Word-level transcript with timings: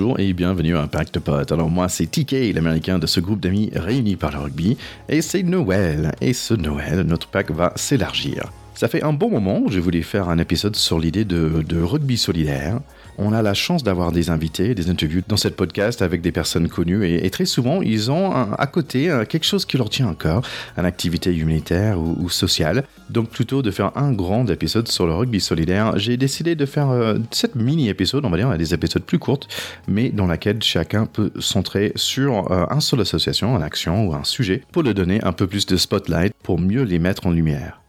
Bonjour 0.00 0.18
et 0.18 0.32
bienvenue 0.32 0.78
à 0.78 0.80
Impact 0.80 1.18
Pot. 1.18 1.52
Alors 1.52 1.68
moi 1.68 1.90
c'est 1.90 2.06
TK, 2.06 2.54
l'américain 2.54 2.98
de 2.98 3.06
ce 3.06 3.20
groupe 3.20 3.38
d'amis 3.38 3.68
réunis 3.74 4.16
par 4.16 4.30
le 4.30 4.38
rugby, 4.38 4.78
et 5.10 5.20
c'est 5.20 5.42
Noël. 5.42 6.12
Et 6.22 6.32
ce 6.32 6.54
Noël, 6.54 7.02
notre 7.02 7.26
pack 7.26 7.50
va 7.50 7.74
s'élargir. 7.76 8.50
Ça 8.74 8.88
fait 8.88 9.02
un 9.02 9.12
bon 9.12 9.28
moment 9.28 9.60
que 9.60 9.70
je 9.70 9.78
voulais 9.78 10.00
faire 10.00 10.30
un 10.30 10.38
épisode 10.38 10.74
sur 10.74 10.98
l'idée 10.98 11.26
de, 11.26 11.62
de 11.68 11.82
rugby 11.82 12.16
solidaire. 12.16 12.80
On 13.22 13.34
a 13.34 13.42
la 13.42 13.52
chance 13.54 13.84
d'avoir 13.84 14.12
des 14.12 14.30
invités, 14.30 14.74
des 14.74 14.88
interviews 14.88 15.20
dans 15.28 15.36
cette 15.36 15.54
podcast 15.54 16.00
avec 16.00 16.22
des 16.22 16.32
personnes 16.32 16.68
connues 16.68 17.06
et, 17.06 17.28
très 17.30 17.44
souvent 17.44 17.82
ils 17.82 18.10
ont 18.10 18.32
à 18.32 18.66
côté 18.66 19.12
quelque 19.28 19.44
chose 19.44 19.66
qui 19.66 19.76
leur 19.76 19.90
tient 19.90 20.08
à 20.08 20.14
cœur, 20.14 20.42
une 20.78 20.86
activité 20.86 21.34
humanitaire 21.34 22.00
ou, 22.00 22.30
sociale. 22.30 22.84
Donc 23.10 23.28
plutôt 23.28 23.60
de 23.62 23.70
faire 23.70 23.92
un 23.96 24.12
grand 24.12 24.48
épisode 24.48 24.88
sur 24.88 25.06
le 25.06 25.14
rugby 25.14 25.40
solidaire, 25.40 25.98
j'ai 25.98 26.16
décidé 26.16 26.54
de 26.54 26.66
faire 26.66 26.90
euh, 26.90 27.18
cette 27.30 27.56
mini-épisode, 27.56 28.24
on 28.24 28.30
va 28.30 28.36
dire, 28.36 28.56
des 28.56 28.74
épisodes 28.74 29.02
plus 29.02 29.18
courtes, 29.18 29.48
mais 29.88 30.10
dans 30.10 30.26
laquelle 30.26 30.62
chacun 30.62 31.06
peut 31.06 31.30
centrer 31.38 31.92
sur 31.96 32.50
euh, 32.50 32.64
un 32.70 32.80
seul 32.80 33.00
association, 33.00 33.56
une 33.56 33.62
action 33.62 34.06
ou 34.06 34.14
un 34.14 34.24
sujet 34.24 34.62
pour 34.72 34.82
le 34.82 34.94
donner 34.94 35.22
un 35.24 35.32
peu 35.32 35.46
plus 35.46 35.66
de 35.66 35.76
spotlight 35.76 36.32
pour 36.42 36.58
mieux 36.58 36.82
les 36.82 36.98
mettre 36.98 37.26
en 37.26 37.30
lumière. 37.30 37.79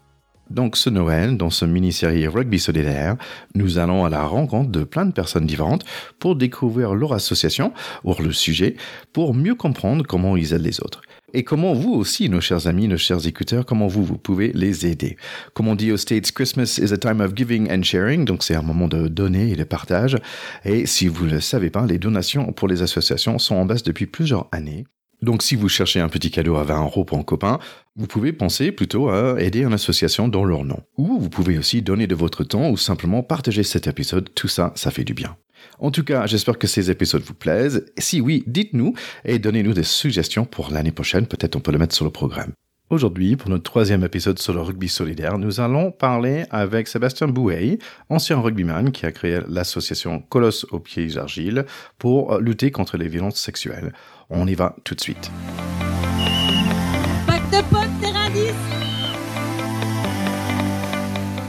Donc 0.51 0.75
ce 0.75 0.89
Noël, 0.89 1.37
dans 1.37 1.49
ce 1.49 1.63
mini-série 1.63 2.27
Rugby 2.27 2.59
Solidaire, 2.59 3.15
nous 3.55 3.77
allons 3.77 4.03
à 4.03 4.09
la 4.09 4.25
rencontre 4.25 4.69
de 4.69 4.83
plein 4.83 5.05
de 5.05 5.13
personnes 5.13 5.45
différentes 5.45 5.85
pour 6.19 6.35
découvrir 6.35 6.93
leur 6.93 7.13
association 7.13 7.71
ou 8.03 8.13
le 8.19 8.33
sujet, 8.33 8.75
pour 9.13 9.33
mieux 9.33 9.55
comprendre 9.55 10.05
comment 10.05 10.35
ils 10.35 10.53
aident 10.53 10.61
les 10.61 10.81
autres. 10.81 11.01
Et 11.33 11.45
comment 11.45 11.73
vous 11.73 11.93
aussi, 11.93 12.27
nos 12.27 12.41
chers 12.41 12.67
amis, 12.67 12.89
nos 12.89 12.97
chers 12.97 13.25
écouteurs, 13.25 13.65
comment 13.65 13.87
vous, 13.87 14.03
vous 14.03 14.17
pouvez 14.17 14.51
les 14.53 14.85
aider. 14.85 15.15
Comme 15.53 15.69
on 15.69 15.75
dit 15.75 15.93
aux 15.93 15.97
States, 15.97 16.33
Christmas 16.33 16.77
is 16.81 16.91
a 16.91 16.97
time 16.97 17.21
of 17.21 17.33
giving 17.33 17.71
and 17.71 17.83
sharing, 17.83 18.25
donc 18.25 18.43
c'est 18.43 18.55
un 18.55 18.61
moment 18.61 18.89
de 18.89 19.07
donner 19.07 19.51
et 19.51 19.55
de 19.55 19.63
partage. 19.63 20.17
Et 20.65 20.85
si 20.85 21.07
vous 21.07 21.25
ne 21.27 21.31
le 21.31 21.39
savez 21.39 21.69
pas, 21.69 21.85
les 21.85 21.97
donations 21.97 22.51
pour 22.51 22.67
les 22.67 22.81
associations 22.81 23.39
sont 23.39 23.55
en 23.55 23.65
baisse 23.65 23.83
depuis 23.83 24.07
plusieurs 24.07 24.49
années. 24.51 24.83
Donc 25.21 25.43
si 25.43 25.55
vous 25.55 25.69
cherchez 25.69 25.99
un 25.99 26.09
petit 26.09 26.31
cadeau 26.31 26.55
à 26.55 26.63
20 26.63 26.83
euros 26.83 27.05
pour 27.05 27.17
un 27.19 27.23
copain, 27.23 27.59
vous 27.95 28.07
pouvez 28.07 28.31
penser 28.31 28.71
plutôt 28.71 29.09
à 29.09 29.41
aider 29.41 29.63
une 29.63 29.73
association 29.73 30.27
dans 30.27 30.45
leur 30.45 30.63
nom. 30.63 30.81
Ou 30.97 31.19
vous 31.19 31.29
pouvez 31.29 31.57
aussi 31.57 31.81
donner 31.81 32.07
de 32.07 32.15
votre 32.15 32.43
temps 32.43 32.69
ou 32.69 32.77
simplement 32.77 33.21
partager 33.21 33.63
cet 33.63 33.87
épisode, 33.87 34.29
tout 34.33 34.47
ça, 34.47 34.71
ça 34.75 34.91
fait 34.91 35.03
du 35.03 35.13
bien. 35.13 35.35
En 35.79 35.91
tout 35.91 36.03
cas, 36.03 36.25
j'espère 36.25 36.57
que 36.57 36.67
ces 36.67 36.89
épisodes 36.89 37.21
vous 37.21 37.33
plaisent. 37.33 37.85
Si 37.97 38.21
oui, 38.21 38.43
dites-nous 38.47 38.93
et 39.25 39.39
donnez-nous 39.39 39.73
des 39.73 39.83
suggestions 39.83 40.45
pour 40.45 40.71
l'année 40.71 40.91
prochaine, 40.91 41.27
peut-être 41.27 41.55
on 41.55 41.59
peut 41.59 41.71
le 41.71 41.79
mettre 41.79 41.95
sur 41.95 42.05
le 42.05 42.11
programme. 42.11 42.53
Aujourd'hui, 42.89 43.37
pour 43.37 43.49
notre 43.49 43.63
troisième 43.63 44.03
épisode 44.03 44.37
sur 44.39 44.53
le 44.53 44.61
rugby 44.61 44.89
solidaire, 44.89 45.37
nous 45.37 45.61
allons 45.61 45.91
parler 45.91 46.43
avec 46.49 46.89
Sébastien 46.89 47.27
Bouet, 47.27 47.79
ancien 48.09 48.39
rugbyman 48.39 48.91
qui 48.91 49.05
a 49.05 49.13
créé 49.13 49.39
l'association 49.47 50.19
Colosse 50.19 50.65
aux 50.71 50.79
pieds 50.79 51.17
argile 51.17 51.65
pour 51.97 52.37
lutter 52.39 52.69
contre 52.71 52.97
les 52.97 53.07
violences 53.07 53.39
sexuelles. 53.39 53.93
On 54.29 54.45
y 54.45 54.55
va 54.55 54.75
tout 54.83 54.95
de 54.95 55.01
suite. 55.01 55.31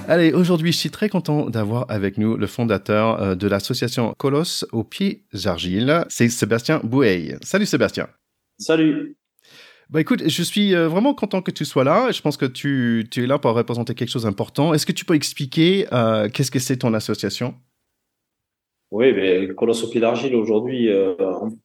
Allez, 0.08 0.32
aujourd'hui, 0.32 0.72
je 0.72 0.78
suis 0.78 0.90
très 0.90 1.08
content 1.08 1.48
d'avoir 1.48 1.86
avec 1.88 2.18
nous 2.18 2.36
le 2.36 2.46
fondateur 2.46 3.22
euh, 3.22 3.34
de 3.34 3.46
l'association 3.46 4.14
Colosse 4.18 4.66
aux 4.72 4.84
pieds 4.84 5.24
argile, 5.44 6.04
c'est 6.08 6.28
Sébastien 6.28 6.80
Bouet. 6.82 7.36
Salut 7.42 7.66
Sébastien. 7.66 8.08
Salut. 8.58 9.16
Bah 9.92 10.00
écoute, 10.00 10.22
je 10.26 10.42
suis 10.42 10.74
euh, 10.74 10.88
vraiment 10.88 11.12
content 11.12 11.42
que 11.42 11.50
tu 11.50 11.64
sois 11.64 11.84
là. 11.84 12.10
Je 12.10 12.20
pense 12.22 12.36
que 12.36 12.46
tu, 12.46 13.06
tu 13.10 13.24
es 13.24 13.26
là 13.26 13.38
pour 13.38 13.52
représenter 13.52 13.94
quelque 13.94 14.08
chose 14.08 14.22
d'important. 14.22 14.72
Est-ce 14.72 14.86
que 14.86 14.92
tu 14.92 15.04
peux 15.04 15.14
expliquer 15.14 15.86
euh, 15.92 16.28
qu'est-ce 16.30 16.50
que 16.50 16.58
c'est 16.58 16.78
ton 16.78 16.94
association? 16.94 17.54
Oui, 18.90 19.12
mais 19.12 19.46
le 19.46 19.54
Colosse 19.54 19.84
au 19.84 19.88
pied 19.88 20.00
d'argile 20.00 20.34
aujourd'hui, 20.34 20.88
euh, 20.88 21.14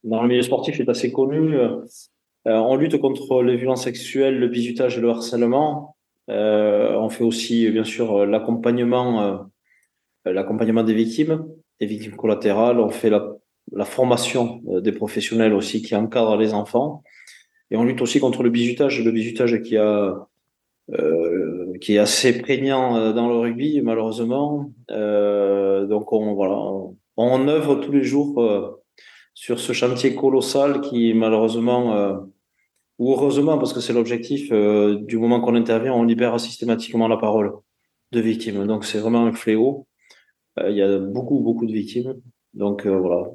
dans 0.04 0.22
le 0.22 0.28
milieu 0.28 0.42
sportif, 0.42 0.78
est 0.78 0.88
assez 0.88 1.10
connu. 1.10 1.56
on 2.44 2.76
lutte 2.76 2.98
contre 2.98 3.42
les 3.42 3.56
violences 3.56 3.84
sexuelles, 3.84 4.38
le 4.38 4.48
bizutage 4.48 4.98
et 4.98 5.00
le 5.00 5.10
harcèlement. 5.10 5.96
On 6.28 7.08
fait 7.08 7.24
aussi, 7.24 7.70
bien 7.70 7.84
sûr, 7.84 8.26
l'accompagnement, 8.26 9.48
l'accompagnement 10.24 10.82
des 10.82 10.94
victimes, 10.94 11.46
des 11.80 11.86
victimes 11.86 12.16
collatérales. 12.16 12.80
On 12.80 12.90
fait 12.90 13.10
la, 13.10 13.32
la 13.72 13.84
formation 13.84 14.60
des 14.64 14.92
professionnels 14.92 15.54
aussi 15.54 15.82
qui 15.82 15.94
encadrent 15.96 16.36
les 16.36 16.52
enfants. 16.54 17.02
Et 17.70 17.76
on 17.76 17.84
lutte 17.84 18.02
aussi 18.02 18.20
contre 18.20 18.42
le 18.42 18.50
bizutage, 18.50 19.02
le 19.02 19.10
bizutage 19.10 19.62
qui 19.62 19.76
a 19.76 20.28
euh, 20.94 21.76
qui 21.82 21.96
est 21.96 21.98
assez 21.98 22.40
prégnant 22.40 22.96
euh, 22.96 23.12
dans 23.12 23.28
le 23.28 23.36
rugby 23.36 23.80
malheureusement. 23.82 24.72
Euh, 24.90 25.86
donc 25.86 26.12
on 26.12 26.34
voilà, 26.34 26.58
on, 27.16 27.48
œuvre 27.48 27.74
tous 27.76 27.92
les 27.92 28.02
jours 28.04 28.40
euh, 28.40 28.82
sur 29.34 29.60
ce 29.60 29.72
chantier 29.74 30.14
colossal 30.14 30.80
qui 30.80 31.12
malheureusement 31.12 31.94
euh, 31.94 32.16
ou 32.98 33.12
heureusement 33.12 33.58
parce 33.58 33.72
que 33.72 33.80
c'est 33.80 33.92
l'objectif 33.92 34.50
du 34.50 35.18
moment 35.18 35.40
qu'on 35.40 35.54
intervient, 35.54 35.92
on 35.94 36.02
libère 36.02 36.38
systématiquement 36.40 37.08
la 37.08 37.16
parole 37.16 37.52
de 38.12 38.20
victimes. 38.20 38.66
Donc 38.66 38.84
c'est 38.84 38.98
vraiment 38.98 39.26
un 39.26 39.32
fléau. 39.32 39.86
Il 40.60 40.76
y 40.76 40.82
a 40.82 40.98
beaucoup 40.98 41.40
beaucoup 41.40 41.66
de 41.66 41.72
victimes. 41.72 42.14
Donc 42.54 42.86
voilà, 42.86 43.28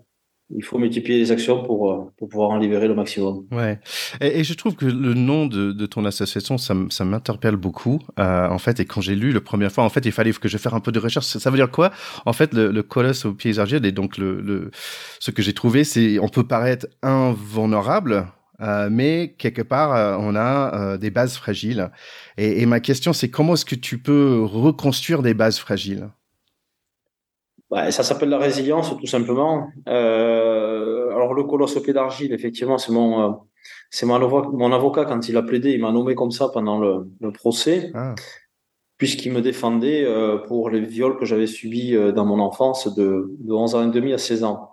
il 0.55 0.63
faut 0.63 0.77
multiplier 0.77 1.19
les 1.19 1.31
actions 1.31 1.63
pour, 1.63 1.91
euh, 1.91 2.11
pour 2.17 2.29
pouvoir 2.29 2.49
en 2.51 2.57
libérer 2.57 2.87
le 2.87 2.95
maximum. 2.95 3.45
Ouais. 3.51 3.79
Et, 4.21 4.43
je 4.43 4.53
trouve 4.53 4.75
que 4.75 4.85
le 4.85 5.13
nom 5.13 5.47
de, 5.47 5.71
de 5.71 5.85
ton 5.85 6.05
association, 6.05 6.57
ça, 6.57 6.75
ça 6.89 7.05
m'interpelle 7.05 7.55
beaucoup. 7.55 7.99
Euh, 8.19 8.47
en 8.49 8.57
fait, 8.57 8.79
et 8.79 8.85
quand 8.85 9.01
j'ai 9.01 9.15
lu 9.15 9.31
la 9.31 9.41
première 9.41 9.71
fois, 9.71 9.83
en 9.83 9.89
fait, 9.89 10.05
il 10.05 10.11
fallait 10.11 10.31
que 10.31 10.47
je 10.47 10.57
fasse 10.57 10.73
un 10.73 10.79
peu 10.79 10.91
de 10.91 10.99
recherche. 10.99 11.25
Ça, 11.25 11.49
veut 11.49 11.57
dire 11.57 11.71
quoi? 11.71 11.91
En 12.25 12.33
fait, 12.33 12.53
le, 12.53 12.71
le 12.71 12.83
colosse 12.83 13.25
aux 13.25 13.33
pieds 13.33 13.59
argile, 13.59 13.85
et 13.85 13.91
donc 13.91 14.17
le, 14.17 14.41
le, 14.41 14.71
ce 15.19 15.31
que 15.31 15.41
j'ai 15.41 15.53
trouvé, 15.53 15.83
c'est 15.83 16.19
on 16.19 16.27
peut 16.27 16.45
paraître 16.45 16.87
invulnérable, 17.01 18.27
euh, 18.61 18.89
mais 18.91 19.35
quelque 19.37 19.61
part, 19.61 19.95
euh, 19.95 20.17
on 20.19 20.35
a 20.35 20.75
euh, 20.75 20.97
des 20.97 21.09
bases 21.09 21.35
fragiles. 21.35 21.89
Et, 22.37 22.61
et 22.61 22.65
ma 22.65 22.79
question, 22.79 23.13
c'est 23.13 23.29
comment 23.29 23.53
est-ce 23.53 23.65
que 23.65 23.75
tu 23.75 23.97
peux 23.97 24.43
reconstruire 24.43 25.21
des 25.21 25.33
bases 25.33 25.57
fragiles? 25.57 26.09
Bah, 27.71 27.89
ça 27.91 28.03
s'appelle 28.03 28.29
la 28.29 28.37
résilience, 28.37 28.95
tout 28.95 29.07
simplement. 29.07 29.69
Alors, 29.87 31.33
le 31.33 31.43
colosse 31.43 31.75
au 31.75 31.81
pied 31.81 31.93
d'argile, 31.93 32.31
effectivement, 32.33 32.77
c'est 32.77 32.91
mon, 32.91 33.39
c'est 33.89 34.05
mon, 34.05 34.19
mon, 34.19 34.71
avocat, 34.71 35.05
quand 35.05 35.27
il 35.27 35.37
a 35.37 35.41
plaidé, 35.41 35.71
il 35.71 35.81
m'a 35.81 35.91
nommé 35.91 36.13
comme 36.13 36.31
ça 36.31 36.49
pendant 36.49 36.79
le, 36.79 37.09
le 37.19 37.31
procès, 37.31 37.91
ah. 37.95 38.13
puisqu'il 38.97 39.31
me 39.31 39.41
défendait 39.41 40.05
pour 40.47 40.69
les 40.69 40.81
viols 40.81 41.17
que 41.17 41.25
j'avais 41.25 41.47
subis 41.47 41.95
dans 42.13 42.25
mon 42.25 42.39
enfance 42.39 42.93
de, 42.93 43.35
de 43.39 43.53
11 43.53 43.75
ans 43.75 43.89
et 43.89 43.91
demi 43.91 44.13
à 44.13 44.19
16 44.19 44.43
ans. 44.43 44.72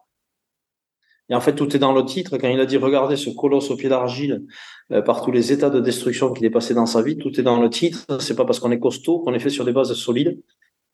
Et 1.31 1.35
en 1.35 1.41
fait, 1.41 1.55
tout 1.55 1.75
est 1.77 1.79
dans 1.79 1.93
le 1.93 2.05
titre. 2.05 2.37
Quand 2.39 2.49
il 2.49 2.59
a 2.61 2.67
dit, 2.67 2.77
regardez 2.77 3.17
ce 3.17 3.31
colosse 3.31 3.71
au 3.71 3.77
pied 3.77 3.89
d'argile, 3.89 4.45
euh, 4.91 5.01
par 5.01 5.23
tous 5.23 5.31
les 5.31 5.53
états 5.53 5.71
de 5.71 5.81
destruction 5.81 6.33
qu'il 6.33 6.45
est 6.45 6.51
passé 6.51 6.75
dans 6.75 6.87
sa 6.87 7.03
vie, 7.03 7.17
tout 7.17 7.39
est 7.39 7.45
dans 7.45 7.61
le 7.61 7.71
titre. 7.71 8.05
C'est 8.19 8.35
pas 8.35 8.45
parce 8.45 8.59
qu'on 8.59 8.73
est 8.73 8.81
costaud 8.81 9.21
qu'on 9.21 9.33
est 9.35 9.39
fait 9.39 9.51
sur 9.51 9.65
des 9.65 9.73
bases 9.73 9.95
solides. 9.95 10.41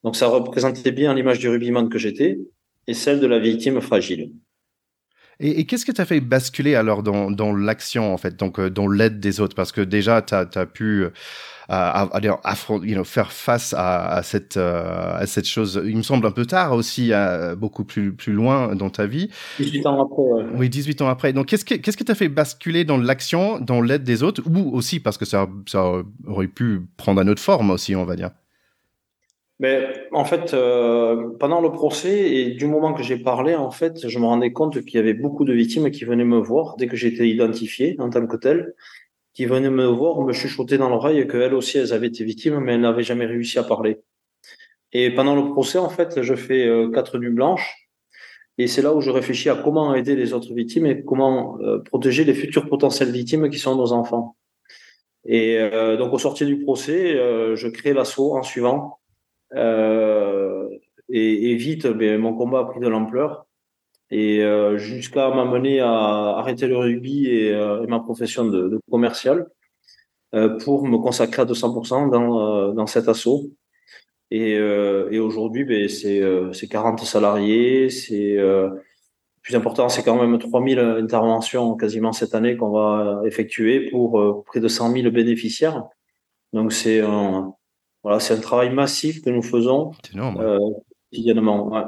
Donc 0.05 0.15
ça 0.15 0.29
représentait 0.29 0.93
bien 0.93 1.15
l'image 1.15 1.39
du 1.39 1.49
rugbyman 1.49 1.89
que 1.89 1.99
j'étais 1.99 2.39
et 2.87 2.95
celle 2.95 3.19
de 3.19 3.27
la 3.27 3.39
victime 3.39 3.81
fragile. 3.81 4.33
Et, 5.39 5.67
qu'est-ce 5.67 5.85
que 5.85 5.93
tu 5.93 6.01
as 6.01 6.07
fait 6.07 6.21
basculer 6.21 6.75
alors 6.75 7.03
dans, 7.03 7.31
dans 7.31 7.55
l'action, 7.55 8.13
en 8.13 8.17
fait, 8.17 8.37
donc 8.37 8.59
euh, 8.59 8.71
dans 8.71 8.89
l'aide 8.89 9.21
des 9.21 9.41
autres? 9.41 9.55
Parce 9.55 9.71
que 9.71 9.83
déjà, 9.83 10.23
tu 10.23 10.35
as, 10.35 10.47
pu 10.67 11.05
euh, 11.05 11.11
à, 11.69 12.09
you 12.83 12.95
know, 12.95 13.05
faire 13.05 13.33
face 13.33 13.75
à, 13.75 14.07
à 14.07 14.23
cette, 14.23 14.57
euh, 14.57 15.19
à 15.19 15.27
cette 15.27 15.47
chose, 15.47 15.83
il 15.85 15.97
me 15.97 16.03
semble 16.03 16.27
un 16.27 16.31
peu 16.31 16.47
tard 16.47 16.73
aussi, 16.73 17.13
beaucoup 17.59 17.85
plus, 17.85 18.15
plus 18.15 18.33
loin 18.33 18.75
dans 18.75 18.88
ta 18.88 19.06
vie. 19.06 19.29
18 19.59 19.87
ans 19.87 20.03
après. 20.03 20.56
Oui, 20.56 20.71
18 20.71 21.03
ans 21.03 21.09
après. 21.09 21.35
Donc, 21.35 21.47
qu'est-ce 21.47 21.67
que 21.67 21.75
qu'est-ce 21.75 21.99
que 21.99 22.05
tu 22.05 22.12
as 22.12 22.17
fait 22.17 22.29
basculer 22.29 22.85
dans 22.85 22.97
l'action, 22.99 23.61
dans 23.61 23.82
l'aide 23.82 24.05
des 24.05 24.23
autres, 24.23 24.43
ou 24.47 24.75
aussi 24.75 25.00
parce 25.00 25.19
que 25.19 25.27
ça, 25.27 25.49
ça 25.67 26.03
aurait 26.27 26.49
pu 26.49 26.81
prendre 26.97 27.21
une 27.21 27.29
autre 27.29 27.43
forme 27.43 27.71
aussi, 27.71 27.94
on 27.94 28.05
va 28.05 28.17
dire 28.17 28.31
mais 29.58 30.08
en 30.12 30.25
fait, 30.25 30.53
euh, 30.53 31.31
pendant 31.41 31.62
le 31.62 31.73
procès 31.73 32.31
et 32.35 32.50
du 32.50 32.67
moment 32.67 32.93
que 32.93 33.03
j'ai 33.03 33.17
parlé, 33.17 33.55
en 33.55 33.70
fait, 33.70 34.06
je 34.06 34.19
me 34.19 34.26
rendais 34.26 34.53
compte 34.53 34.85
qu'il 34.85 34.97
y 34.97 34.99
avait 34.99 35.14
beaucoup 35.14 35.44
de 35.47 35.55
victimes 35.55 35.91
qui 35.91 36.05
venaient 36.05 36.25
me 36.25 36.38
voir 36.38 36.76
dès 36.76 36.87
que 36.88 36.97
j'étais 36.97 37.29
identifié 37.29 37.97
en 37.99 38.11
tant 38.11 38.26
que 38.26 38.37
tel, 38.37 38.75
qui 39.32 39.47
venaient 39.47 39.70
me 39.70 39.87
voir, 39.87 40.20
me 40.20 40.32
chuchoter 40.35 40.76
dans 40.76 40.91
l'oreille 40.91 41.26
qu'elles 41.26 41.55
aussi, 41.55 41.79
elles 41.79 41.94
avaient 41.94 42.08
été 42.08 42.23
victimes, 42.23 42.58
mais 42.61 42.75
elles 42.75 42.81
n'avaient 42.82 43.03
jamais 43.03 43.26
réussi 43.26 43.58
à 43.58 43.62
parler. 43.62 44.03
Et 44.93 45.11
pendant 45.11 45.35
le 45.35 45.50
procès, 45.50 45.79
en 45.79 45.88
fait, 45.88 46.23
je 46.23 46.35
fais 46.35 46.67
euh, 46.67 46.91
quatre 46.91 47.19
nuits 47.19 47.31
blanches. 47.31 47.88
Et 48.58 48.67
c'est 48.67 48.82
là 48.82 48.94
où 48.94 49.00
je 49.00 49.11
réfléchis 49.11 49.50
à 49.50 49.55
comment 49.55 49.94
aider 49.94 50.17
les 50.17 50.32
autres 50.35 50.53
victimes 50.55 50.87
et 50.87 51.03
comment 51.05 51.58
euh, 51.61 51.79
protéger 51.81 52.25
les 52.25 52.35
futures 52.35 52.69
potentielles 52.69 53.11
victimes 53.11 53.49
qui 53.50 53.58
sont 53.58 53.75
nos 53.75 53.93
enfants. 53.93 54.37
Et 55.25 55.58
euh, 55.58 55.97
donc, 55.97 56.12
au 56.12 56.19
sortir 56.19 56.47
du 56.47 56.58
procès, 56.62 57.14
je 57.56 57.69
crée 57.69 57.94
l'assaut 57.94 58.37
en 58.37 58.43
suivant 58.43 59.00
et, 59.54 61.50
et, 61.50 61.54
vite, 61.56 61.87
ben, 61.87 62.19
mon 62.20 62.34
combat 62.34 62.60
a 62.60 62.64
pris 62.64 62.81
de 62.81 62.88
l'ampleur 62.88 63.46
et 64.10 64.43
euh, 64.43 64.78
jusqu'à 64.78 65.31
m'amener 65.31 65.81
à 65.81 65.90
arrêter 66.38 66.66
le 66.66 66.76
rugby 66.76 67.26
et, 67.26 67.52
euh, 67.52 67.87
ma 67.88 68.00
profession 68.00 68.44
de, 68.44 68.81
commercial 68.90 69.46
euh, 70.34 70.58
pour 70.58 70.87
me 70.87 70.98
consacrer 70.98 71.43
à 71.43 71.44
200% 71.44 72.10
dans, 72.10 72.72
dans 72.72 72.87
cet 72.87 73.08
assaut. 73.08 73.50
Et, 74.31 74.58
aujourd'hui, 75.19 75.64
ben, 75.64 75.88
c'est 75.88 76.69
40 76.69 77.00
salariés, 77.00 77.90
c'est 77.90 78.37
plus 79.43 79.54
important, 79.54 79.88
c'est 79.88 80.02
quand 80.02 80.20
même 80.20 80.37
3000 80.38 80.78
interventions 80.81 81.76
quasiment 81.76 82.12
cette 82.12 82.34
année 82.34 82.56
qu'on 82.56 82.70
va 82.70 83.22
effectuer 83.25 83.88
pour 83.90 84.44
près 84.44 84.58
de 84.58 84.66
100 84.66 84.93
000 84.93 85.10
bénéficiaires. 85.10 85.84
Donc 86.52 86.72
c'est 86.72 87.00
voilà, 88.06 88.20
c'est 88.20 88.35
un 88.35 88.41
travail 88.41 88.73
massif 88.73 89.20
que 89.20 89.31
nous 89.31 89.43
faisons 89.43 89.91
quotidiennement. 91.11 91.69
Ouais. 91.73 91.82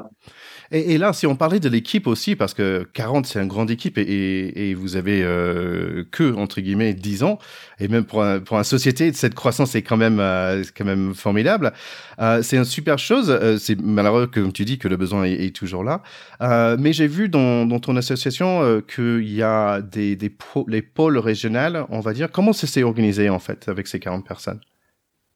Et, 0.71 0.97
là, 0.97 1.13
si 1.13 1.25
on 1.25 1.37
parlait 1.37 1.61
de 1.61 1.69
l'équipe 1.69 2.07
aussi, 2.07 2.35
parce 2.35 2.53
que 2.53 2.85
40, 2.93 3.25
c'est 3.25 3.39
une 3.39 3.47
grande 3.47 3.71
équipe 3.71 3.97
et, 3.97 4.69
et, 4.69 4.73
vous 4.73 4.97
avez 4.97 5.23
euh, 5.23 6.03
que, 6.11 6.35
entre 6.35 6.59
guillemets, 6.59 6.93
10 6.93 7.23
ans, 7.23 7.39
et 7.79 7.87
même 7.87 8.03
pour, 8.03 8.21
un, 8.21 8.41
pour 8.41 8.57
une 8.57 8.65
société, 8.65 9.13
cette 9.13 9.33
croissance 9.33 9.75
est 9.75 9.81
quand 9.81 9.95
même, 9.95 10.19
euh, 10.19 10.61
quand 10.77 10.83
même 10.83 11.13
formidable. 11.13 11.71
Euh, 12.19 12.41
c'est 12.41 12.57
une 12.57 12.65
super 12.65 12.99
chose. 12.99 13.29
Euh, 13.29 13.57
c'est 13.57 13.79
malheureux, 13.79 14.27
comme 14.27 14.51
tu 14.51 14.65
dis, 14.65 14.77
que 14.77 14.89
le 14.89 14.97
besoin 14.97 15.23
est, 15.23 15.55
toujours 15.55 15.85
là. 15.85 16.03
Euh, 16.41 16.75
mais 16.77 16.91
j'ai 16.91 17.07
vu 17.07 17.29
dans, 17.29 17.65
dans, 17.65 17.79
ton 17.79 17.95
association 17.95 18.61
euh, 18.61 18.81
qu'il 18.81 19.33
y 19.33 19.41
a 19.41 19.79
des, 19.79 20.17
des 20.17 20.35
les 20.67 20.81
pôles 20.81 21.17
régionales, 21.17 21.85
on 21.87 22.01
va 22.01 22.11
dire. 22.11 22.29
Comment 22.29 22.51
ça 22.51 22.67
s'est 22.67 22.83
organisé, 22.83 23.29
en 23.29 23.39
fait, 23.39 23.69
avec 23.69 23.87
ces 23.87 24.01
40 24.01 24.27
personnes? 24.27 24.59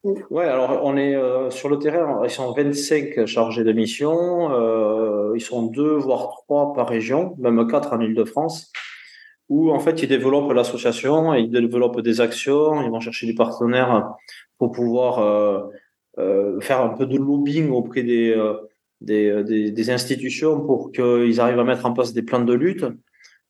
Ouais, 0.04 0.44
alors 0.44 0.80
on 0.84 0.98
est 0.98 1.14
euh, 1.14 1.48
sur 1.48 1.70
le 1.70 1.78
terrain, 1.78 2.20
ils 2.24 2.30
sont 2.30 2.52
25 2.52 3.24
chargés 3.24 3.64
de 3.64 3.72
mission, 3.72 4.52
euh, 4.52 5.32
ils 5.34 5.40
sont 5.40 5.62
deux 5.62 5.94
voire 5.94 6.42
trois 6.44 6.74
par 6.74 6.88
région, 6.88 7.34
même 7.38 7.66
quatre 7.66 7.94
en 7.94 8.00
Ile-de-France, 8.00 8.70
où 9.48 9.70
en 9.72 9.78
fait 9.78 10.02
ils 10.02 10.08
développent 10.08 10.52
l'association, 10.52 11.32
ils 11.32 11.50
développent 11.50 12.02
des 12.02 12.20
actions, 12.20 12.82
ils 12.82 12.90
vont 12.90 13.00
chercher 13.00 13.26
des 13.26 13.34
partenaires 13.34 14.12
pour 14.58 14.72
pouvoir 14.72 15.20
euh, 15.20 15.62
euh 16.18 16.60
faire 16.60 16.82
un 16.82 16.90
peu 16.90 17.06
de 17.06 17.16
lobbying 17.16 17.70
auprès 17.70 18.02
des, 18.02 18.30
euh, 18.30 18.58
des, 19.00 19.42
des, 19.44 19.70
des, 19.70 19.90
institutions 19.90 20.60
pour 20.60 20.92
qu'ils 20.92 21.40
arrivent 21.40 21.60
à 21.60 21.64
mettre 21.64 21.86
en 21.86 21.94
place 21.94 22.12
des 22.12 22.22
plans 22.22 22.44
de 22.44 22.52
lutte, 22.52 22.84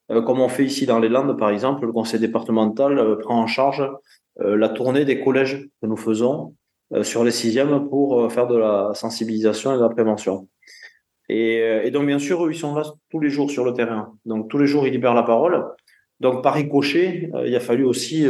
comme 0.09 0.41
on 0.41 0.49
fait 0.49 0.65
ici 0.65 0.87
dans 0.87 1.01
les 1.01 1.09
Landes 1.09 1.37
par 1.37 1.51
exemple, 1.51 1.85
le 1.85 1.93
conseil 1.93 2.21
départemental 2.21 3.19
prend 3.23 3.41
en 3.43 3.49
charge 3.49 3.83
euh, 3.83 3.93
la 4.39 4.69
tournée 4.69 5.05
des 5.05 5.21
collèges 5.21 5.69
que 5.81 5.87
nous 5.87 5.97
faisons 5.97 6.55
euh, 6.93 7.03
sur 7.03 7.25
les 7.25 7.31
sixièmes 7.31 7.89
pour 7.89 8.21
euh, 8.21 8.29
faire 8.29 8.47
de 8.47 8.57
la 8.57 8.93
sensibilisation 8.95 9.73
et 9.73 9.77
de 9.77 9.83
la 9.83 9.89
prévention. 9.89 10.49
Et, 11.31 11.91
donc, 11.91 12.07
bien 12.07 12.19
sûr, 12.19 12.51
ils 12.51 12.57
sont 12.57 12.75
là 12.75 12.83
tous 13.11 13.19
les 13.19 13.31
jours 13.31 13.51
sur 13.51 13.65
le 13.65 13.73
terrain. 13.73 14.13
Donc, 14.27 14.51
tous 14.51 14.59
les 14.59 14.67
jours, 14.67 14.87
ils 14.87 14.93
libèrent 14.93 15.15
la 15.15 15.23
parole. 15.23 15.65
Donc, 16.21 16.43
par 16.43 16.53
ricochet, 16.53 17.31
il 17.47 17.57
a 17.57 17.61
fallu 17.61 17.87
aussi 17.87 18.27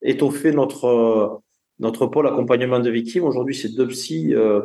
étoffer 0.00 0.52
notre, 0.52 1.42
notre 1.80 2.06
pôle 2.06 2.28
accompagnement 2.28 2.78
de 2.78 2.88
victimes. 2.88 3.24
Aujourd'hui, 3.24 3.56
c'est 3.56 3.74
deux 3.74 3.88
psys, 3.88 4.32
euh, 4.32 4.62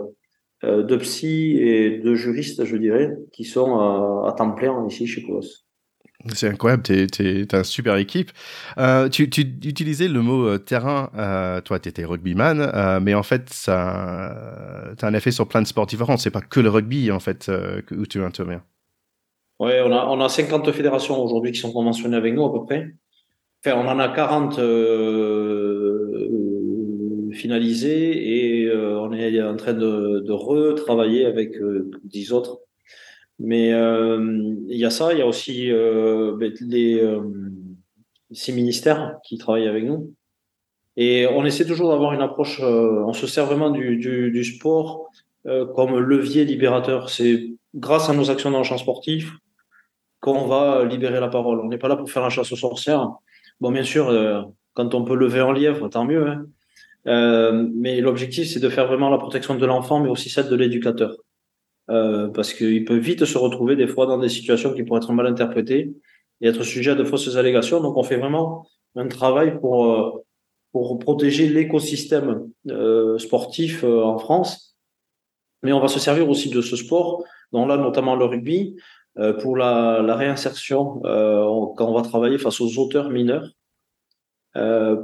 deux 0.63 1.00
et 1.23 1.97
deux 2.03 2.13
juristes, 2.13 2.65
je 2.65 2.77
dirais, 2.77 3.17
qui 3.31 3.45
sont 3.45 3.79
à 4.23 4.31
temps 4.33 4.51
plein 4.51 4.85
ici 4.88 5.07
chez 5.07 5.23
Colos. 5.23 5.65
C'est 6.27 6.50
incroyable, 6.50 6.83
tu 6.83 6.94
es, 6.94 7.56
un 7.56 7.63
super 7.63 7.95
équipe. 7.95 8.31
Euh, 8.77 9.07
tu, 9.07 9.30
tu, 9.30 9.42
utilisais 9.63 10.10
le 10.10 10.21
mot 10.21 10.48
euh, 10.48 10.57
terrain, 10.57 11.10
euh, 11.18 11.62
toi 11.62 11.80
tu 11.80 11.88
étais 11.88 12.04
rugbyman, 12.04 12.60
euh, 12.60 13.00
mais 13.00 13.13
en 13.13 13.24
fait 13.24 13.50
ça 13.50 14.33
as 15.01 15.06
un 15.06 15.13
effet 15.13 15.31
sur 15.31 15.48
plein 15.48 15.62
de 15.62 15.68
sports 15.68 15.86
différents, 15.86 16.18
c'est 16.18 16.30
pas 16.30 16.42
que 16.42 16.60
le 16.60 16.69
rugby 16.69 17.10
en 17.10 17.21
fait 17.21 17.48
euh, 17.48 17.81
où 17.92 18.06
tu 18.06 18.21
interviens. 18.21 18.62
Oui, 19.62 19.71
on 19.86 19.94
a, 19.94 20.07
on 20.07 20.19
a 20.19 20.27
50 20.27 20.69
fédérations 20.74 21.24
aujourd'hui 21.24 21.54
qui 21.54 21.60
sont 21.60 21.71
conventionnées 21.71 22.18
avec 22.18 22.33
nous 22.33 22.45
à 22.45 22.51
peu 22.51 22.66
près. 22.66 22.92
Enfin, 23.66 23.77
on 23.77 23.88
en 23.88 24.00
a 24.00 24.10
40 24.10 24.56
finalisées 27.33 28.63
et 28.66 28.71
on 28.74 29.13
est 29.13 29.42
en 29.42 29.56
train 29.56 29.74
de, 29.74 30.19
de 30.19 30.31
retravailler 30.31 31.25
avec 31.25 31.54
10 32.04 32.33
autres 32.33 32.60
mais 33.39 33.74
euh, 33.74 34.56
il 34.68 34.77
y 34.77 34.86
a 34.86 34.89
ça, 34.89 35.13
il 35.13 35.19
y 35.19 35.21
a 35.21 35.25
aussi 35.25 35.71
euh, 35.71 36.36
ben, 36.38 36.53
les 36.62 37.01
euh, 37.01 37.21
six 38.31 38.53
ministères 38.53 39.18
qui 39.24 39.38
travaillent 39.38 39.68
avec 39.68 39.86
nous. 39.86 40.13
Et 40.97 41.27
on 41.27 41.45
essaie 41.45 41.65
toujours 41.65 41.89
d'avoir 41.89 42.13
une 42.13 42.21
approche, 42.21 42.62
on 42.62 43.13
se 43.13 43.25
sert 43.25 43.45
vraiment 43.45 43.69
du, 43.69 43.95
du, 43.95 44.31
du 44.31 44.44
sport 44.44 45.09
comme 45.45 45.97
levier 45.97 46.44
libérateur. 46.44 47.09
C'est 47.09 47.53
grâce 47.74 48.09
à 48.09 48.13
nos 48.13 48.30
actions 48.30 48.51
dans 48.51 48.57
le 48.57 48.65
champ 48.65 48.77
sportif 48.77 49.31
qu'on 50.19 50.45
va 50.45 50.83
libérer 50.83 51.21
la 51.21 51.30
parole. 51.30 51.62
On 51.62 51.69
n'est 51.69 51.77
pas 51.77 51.88
là 51.88 51.95
pour 51.95 52.12
faire 52.12 52.24
la 52.24 52.30
chasse 52.30 52.51
aux 52.51 52.57
sorcières. 52.57 53.12
Bon, 53.62 53.71
bien 53.71 53.83
sûr, 53.83 54.12
quand 54.74 54.94
on 54.94 55.06
peut 55.06 55.15
lever 55.15 55.39
un 55.39 55.53
lièvre, 55.53 55.88
tant 55.88 56.03
mieux. 56.03 56.27
Hein. 56.27 56.45
Euh, 57.07 57.68
mais 57.74 58.01
l'objectif, 58.01 58.47
c'est 58.47 58.59
de 58.59 58.69
faire 58.69 58.88
vraiment 58.88 59.09
la 59.09 59.18
protection 59.18 59.56
de 59.56 59.65
l'enfant, 59.65 60.00
mais 60.00 60.09
aussi 60.09 60.30
celle 60.30 60.50
de 60.50 60.56
l'éducateur. 60.56 61.15
Euh, 61.89 62.27
parce 62.27 62.53
qu'il 62.53 62.86
peut 62.86 62.97
vite 62.97 63.25
se 63.25 63.38
retrouver 63.38 63.75
des 63.75 63.88
fois 63.88 64.06
dans 64.06 64.19
des 64.19 64.30
situations 64.30 64.74
qui 64.74 64.83
pourraient 64.83 65.00
être 65.00 65.12
mal 65.12 65.25
interprétées 65.25 65.91
et 66.39 66.47
être 66.47 66.63
sujet 66.63 66.91
à 66.91 66.95
de 66.95 67.03
fausses 67.03 67.36
allégations. 67.36 67.81
Donc 67.81 67.97
on 67.97 68.03
fait 68.03 68.18
vraiment 68.18 68.68
un 68.95 69.07
travail 69.07 69.59
pour 69.59 69.86
euh, 69.86 70.12
pour 70.71 71.00
protéger 71.00 71.50
l'écosystème 71.50 72.47
euh, 72.69 73.18
sportif 73.18 73.83
en 73.83 74.19
France. 74.19 74.77
Mais 75.63 75.74
on 75.74 75.80
va 75.80 75.88
se 75.88 76.00
servir 76.00 76.30
aussi 76.30 76.51
de 76.51 76.62
ce 76.62 76.75
sport, 76.75 77.24
dont 77.51 77.65
là 77.65 77.75
notamment 77.75 78.15
le 78.15 78.25
rugby, 78.25 78.77
pour 79.42 79.57
la, 79.57 80.15
réinsertion 80.15 81.01
quand 81.01 81.85
on 81.89 81.94
va 81.94 82.01
travailler 82.03 82.38
face 82.38 82.62
aux 82.62 82.77
auteurs 82.77 83.09
mineurs. 83.09 83.50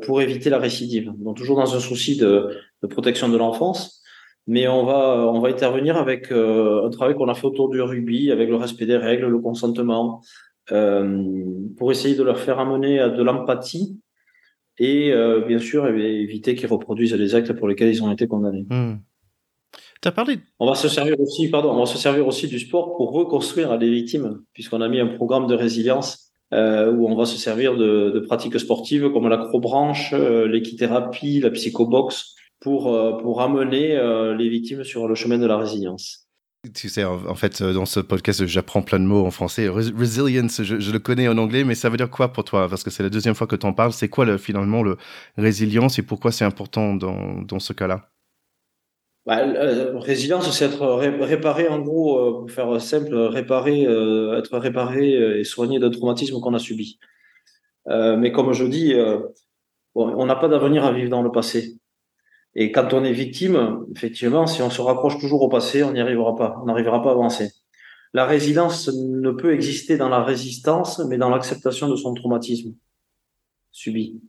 pour 0.04 0.22
éviter 0.22 0.50
la 0.50 0.60
récidive. 0.60 1.12
Donc 1.18 1.36
toujours 1.36 1.58
dans 1.58 1.76
un 1.76 1.80
souci 1.80 2.16
de 2.16 2.48
protection 2.90 3.28
de 3.28 3.36
l'enfance, 3.36 4.05
mais 4.48 4.68
on 4.68 4.86
va 4.86 5.28
on 5.28 5.40
va 5.40 5.50
intervenir 5.50 5.98
avec 5.98 6.32
euh, 6.32 6.86
un 6.86 6.90
travail 6.90 7.16
qu'on 7.16 7.28
a 7.28 7.36
fait 7.36 7.48
autour 7.48 7.70
du 7.70 7.82
rugby, 7.82 8.32
avec 8.32 8.50
le 8.50 8.56
respect 8.56 8.86
des 8.86 8.98
règles, 8.98 9.28
le 9.28 9.40
consentement, 9.40 10.22
euh, 10.72 11.24
pour 11.78 11.92
essayer 11.92 12.16
de 12.16 12.24
leur 12.24 12.40
faire 12.40 12.60
amener 12.60 13.00
à 13.00 13.10
de 13.10 13.24
l'empathie 13.24 14.00
et 14.78 15.12
euh, 15.12 15.42
bien 15.42 15.60
sûr 15.60 15.88
éviter 15.88 16.56
qu'ils 16.56 16.68
reproduisent 16.68 17.14
les 17.14 17.36
actes 17.36 17.54
pour 17.54 17.68
lesquels 17.68 17.90
ils 17.90 18.04
ont 18.04 18.12
été 18.12 18.28
condamnés. 18.28 18.66
Tu 20.02 20.08
as 20.08 20.12
parlé. 20.12 20.40
On 20.60 20.68
va 20.68 20.76
se 20.76 20.88
servir 20.90 21.20
aussi, 21.20 21.50
pardon, 21.50 21.72
on 21.72 21.80
va 21.80 21.86
se 21.86 21.98
servir 21.98 22.28
aussi 22.28 22.48
du 22.48 22.60
sport 22.60 22.96
pour 22.98 23.12
reconstruire 23.12 23.78
les 23.78 23.90
victimes, 23.90 24.42
puisqu'on 24.54 24.82
a 24.82 24.90
mis 24.90 25.00
un 25.00 25.08
programme 25.08 25.48
de 25.48 25.56
résilience 25.56 26.32
euh, 26.54 26.92
où 26.92 27.08
on 27.08 27.16
va 27.16 27.26
se 27.26 27.38
servir 27.38 27.76
de, 27.76 28.12
de 28.12 28.20
pratiques 28.20 28.60
sportives 28.60 29.10
comme 29.12 29.28
l'acrobranche, 29.28 30.14
euh, 30.14 30.48
l'équithérapie, 30.48 31.40
la 31.40 31.50
psychoboxe 31.50 32.36
pour, 32.66 32.92
euh, 32.92 33.16
pour 33.20 33.44
amener 33.44 33.96
euh, 33.96 34.36
les 34.36 34.50
victimes 34.50 34.84
sur 34.84 35.08
le 35.08 35.14
chemin 35.14 35.38
de 35.38 35.46
la 35.46 35.56
résilience. 35.56 36.28
Tu 36.74 36.90
sais, 36.90 37.04
en 37.04 37.36
fait, 37.36 37.62
euh, 37.62 37.74
dans 37.74 37.86
ce 37.86 38.00
podcast, 38.00 38.44
j'apprends 38.48 38.82
plein 38.82 38.98
de 38.98 39.04
mots 39.04 39.24
en 39.24 39.30
français. 39.30 39.70
Resilience, 39.70 40.64
je, 40.64 40.92
le 40.92 40.98
connais 40.98 41.28
en 41.28 41.38
anglais, 41.38 41.64
mais 41.64 41.76
ça 41.76 41.90
veut 41.90 41.98
dire 41.98 42.10
quoi 42.10 42.34
pour 42.34 42.44
toi? 42.44 42.68
Parce 42.68 42.84
que 42.84 42.90
c'est 42.90 43.04
la 43.04 43.12
deuxième 43.12 43.36
fois 43.36 43.46
que 43.46 43.56
tu 43.56 43.68
en 43.68 43.74
parles. 43.74 43.94
C'est 43.94 44.10
quoi 44.10 44.26
le, 44.26 44.40
finalement 44.40 44.82
le 44.82 44.98
résilience 45.38 46.00
et 46.00 46.02
pourquoi 46.02 46.32
c'est 46.32 46.44
important 46.44 46.96
dans, 46.96 47.40
dans 47.44 47.60
ce 47.60 47.72
cas-là? 47.72 48.10
Bah, 49.28 49.44
Résilience, 50.00 50.50
c'est 50.50 50.66
être 50.66 50.88
réparé, 50.88 51.68
en 51.68 51.82
gros, 51.82 52.42
pour 52.42 52.50
faire 52.50 52.82
simple, 52.82 53.16
réparer, 53.16 53.84
être 53.84 54.58
réparé 54.58 55.40
et 55.40 55.44
soigné 55.44 55.78
d'un 55.78 55.92
traumatisme 55.92 56.40
qu'on 56.40 56.56
a 56.56 56.60
subi. 56.60 56.98
mais 57.88 58.32
comme 58.32 58.54
je 58.54 58.66
dis, 58.66 58.96
on 59.94 60.26
n'a 60.26 60.36
pas 60.36 60.48
d'avenir 60.48 60.84
à 60.84 60.92
vivre 60.92 61.12
dans 61.12 61.22
le 61.22 61.32
passé. 61.32 61.78
Et 62.56 62.72
quand 62.72 62.94
on 62.94 63.04
est 63.04 63.12
victime, 63.12 63.86
effectivement, 63.96 64.48
si 64.48 64.62
on 64.62 64.70
se 64.70 64.82
raccroche 64.82 65.20
toujours 65.20 65.42
au 65.42 65.50
passé, 65.50 65.84
on 65.84 65.92
n'y 65.92 66.00
arrivera 66.00 66.36
pas. 66.36 66.58
On 66.62 66.66
n'arrivera 66.66 67.02
pas 67.02 67.10
à 67.10 67.12
avancer. 67.12 67.52
La 68.14 68.26
résilience 68.26 68.88
ne 68.88 69.32
peut 69.32 69.54
exister 69.54 69.98
dans 69.98 70.08
la 70.08 70.24
résistance, 70.24 71.00
mais 71.10 71.18
dans 71.18 71.30
l'acceptation 71.30 71.90
de 71.90 71.98
son 71.98 72.14
traumatisme 72.14 72.74
subi. 73.72 74.22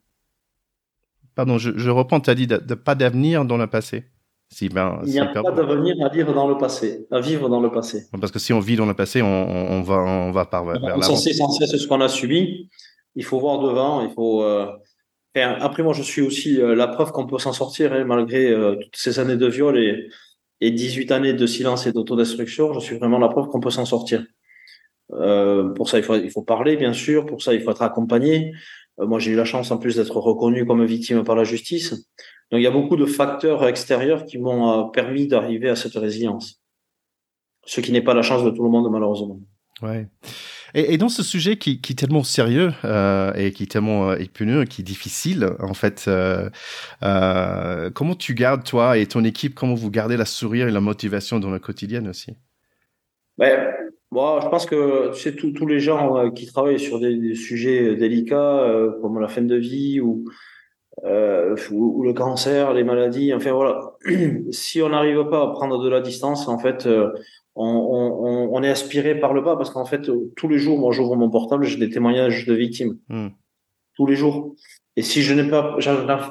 Pardon, 1.37 1.57
je, 1.59 1.91
reprends, 1.91 2.19
tu 2.19 2.31
as 2.31 2.35
dit 2.35 2.49
de, 2.49 2.57
pas 2.75 2.97
d'avenir 2.97 3.45
dans 3.45 3.59
le 3.59 3.69
passé. 3.69 4.07
Si, 4.49 4.69
ben, 4.69 5.01
Il 5.05 5.13
n'y 5.13 5.21
a 5.21 5.27
pas 5.27 5.53
d'avenir 5.53 5.95
à 6.05 6.09
vivre 6.09 6.35
dans 6.35 6.49
le 6.49 6.57
passé, 6.57 7.07
à 7.13 7.21
vivre 7.21 7.49
dans 7.49 7.61
le 7.61 7.71
passé. 7.71 8.07
Parce 8.19 8.33
que 8.33 8.39
si 8.39 8.53
on 8.53 8.61
vit 8.61 8.77
dans 8.77 8.87
le 8.87 8.95
passé, 8.95 9.23
on, 9.23 9.27
on 9.27 9.83
va, 9.83 9.99
on 9.99 10.33
va 10.33 10.47
par 10.47 10.65
vers 10.65 10.81
l'avant. 10.81 11.17
C'est 11.17 11.33
sans 11.33 11.51
cesse 11.51 11.77
ce 11.77 11.87
qu'on 11.87 12.01
a 12.01 12.09
subi. 12.09 12.71
Il 13.15 13.25
faut 13.25 13.39
voir 13.39 13.61
devant, 13.61 14.03
il 14.03 14.11
faut, 14.11 14.43
euh, 14.43 14.67
après, 15.43 15.83
moi, 15.83 15.93
je 15.93 16.03
suis 16.03 16.23
aussi 16.23 16.61
euh, 16.61 16.75
la 16.75 16.87
preuve 16.87 17.13
qu'on 17.13 17.27
peut 17.27 17.39
s'en 17.39 17.53
sortir, 17.53 17.93
hein, 17.93 18.05
malgré 18.05 18.51
euh, 18.51 18.77
toutes 18.77 18.97
ces 18.97 19.19
années 19.19 19.37
de 19.37 19.47
viol 19.47 19.79
et, 19.79 20.09
et 20.61 20.71
18 20.71 21.13
années 21.13 21.33
de 21.33 21.47
silence 21.47 21.87
et 21.87 21.93
d'autodestruction. 21.93 22.73
Je 22.73 22.81
suis 22.81 22.99
vraiment 22.99 23.19
la 23.19 23.29
preuve 23.29 23.49
qu'on 23.49 23.61
peut 23.61 23.71
s'en 23.71 23.85
sortir. 23.85 24.25
Euh, 25.13 25.71
pour 25.75 25.89
ça, 25.89 25.99
il 25.99 26.31
faut, 26.31 26.43
parler, 26.43 26.77
bien 26.77 26.93
sûr. 26.93 27.27
Pour 27.27 27.43
ça, 27.43 27.55
il 27.55 27.63
faut 27.63 27.71
être 27.71 27.83
accompagné. 27.83 28.53
Moi, 28.99 29.19
j'ai 29.19 29.33
eu 29.33 29.37
la 29.37 29.45
chance, 29.45 29.71
en 29.71 29.79
plus, 29.79 29.97
d'être 29.97 30.17
reconnu 30.17 30.65
comme 30.67 30.85
victime 30.85 31.23
par 31.23 31.37
la 31.37 31.45
justice. 31.45 31.91
Donc, 32.51 32.61
il 32.61 32.63
y 32.63 32.67
a 32.67 32.71
beaucoup 32.71 32.97
de 32.97 33.05
facteurs 33.05 33.67
extérieurs 33.69 34.25
qui 34.25 34.39
m'ont 34.39 34.89
permis 34.89 35.27
d'arriver 35.27 35.69
à 35.69 35.77
cette 35.77 35.95
résilience. 35.95 36.63
Ce 37.67 37.81
qui 37.81 37.93
n'est 37.93 38.03
pas 38.03 38.15
la 38.15 38.23
chance 38.23 38.43
de 38.43 38.51
tout 38.51 38.63
le 38.63 38.71
monde, 38.71 38.91
malheureusement. 38.91 39.41
Ouais. 39.83 40.09
Et, 40.75 40.99
dans 40.99 41.09
ce 41.09 41.23
sujet 41.23 41.57
qui, 41.57 41.81
est 41.89 41.99
tellement 41.99 42.25
sérieux 42.25 42.73
euh, 42.85 43.33
et 43.35 43.53
qui 43.53 43.65
est 43.65 43.71
tellement 43.71 44.11
euh, 44.11 44.17
épineux, 44.17 44.65
qui 44.65 44.83
est 44.83 44.85
difficile, 44.85 45.51
en 45.61 45.75
fait, 45.75 46.07
euh, 46.09 46.51
comment 47.95 48.15
tu 48.15 48.35
gardes, 48.35 48.65
toi 48.65 48.99
et 48.99 49.07
ton 49.07 49.25
équipe, 49.25 49.55
comment 49.55 49.75
vous 49.75 49.91
gardez 49.91 50.17
la 50.17 50.25
sourire 50.25 50.69
et 50.69 50.73
la 50.73 50.81
motivation 50.81 51.39
dans 51.39 51.51
le 51.51 51.59
quotidien 51.59 52.07
aussi? 52.07 52.37
Ben, 53.39 53.73
Bon, 54.13 54.41
je 54.41 54.49
pense 54.49 54.67
que 54.67 55.13
tu 55.15 55.53
tous 55.53 55.67
les 55.67 55.81
gens 55.81 56.31
qui 56.31 56.47
travaillent 56.47 56.79
sur 56.79 57.01
des, 57.01 57.35
sujets 57.35 57.97
délicats 57.97 58.65
comme 59.03 59.21
la 59.21 59.27
fin 59.27 59.43
de 59.43 59.57
vie 59.57 60.01
ou, 60.01 60.25
ou, 61.03 62.03
le 62.05 62.13
cancer, 62.13 62.73
les 62.73 62.85
maladies, 62.85 63.35
enfin 63.35 63.53
voilà, 63.53 63.95
si 64.53 64.81
on 64.81 64.91
n'arrive 64.91 65.29
pas 65.29 65.43
à 65.43 65.49
prendre 65.49 65.83
de 65.83 65.89
la 65.89 66.01
distance, 66.01 66.47
en 66.47 66.57
fait, 66.57 66.89
on, 67.57 68.51
on, 68.53 68.63
est 68.63 68.69
aspiré 68.69 69.19
par 69.19 69.33
le 69.33 69.41
bas 69.41 69.57
parce 69.57 69.71
qu'en 69.71 69.87
fait, 69.87 70.11
tous 70.37 70.49
les 70.49 70.59
jours, 70.59 70.79
moi, 70.79 70.93
j'ouvre 70.93 71.17
mon 71.17 71.31
portable, 71.31 71.65
j'ai 71.65 71.79
des 71.79 71.91
témoignages 71.91 72.47
de 72.47 72.55
victimes. 72.55 72.99
Hmm. 73.09 73.29
Tous 73.95 74.07
les 74.07 74.15
jours. 74.15 74.55
Et 74.97 75.03
si 75.03 75.23
je 75.23 75.35
n'ai 75.35 75.49
pas, 75.49 75.77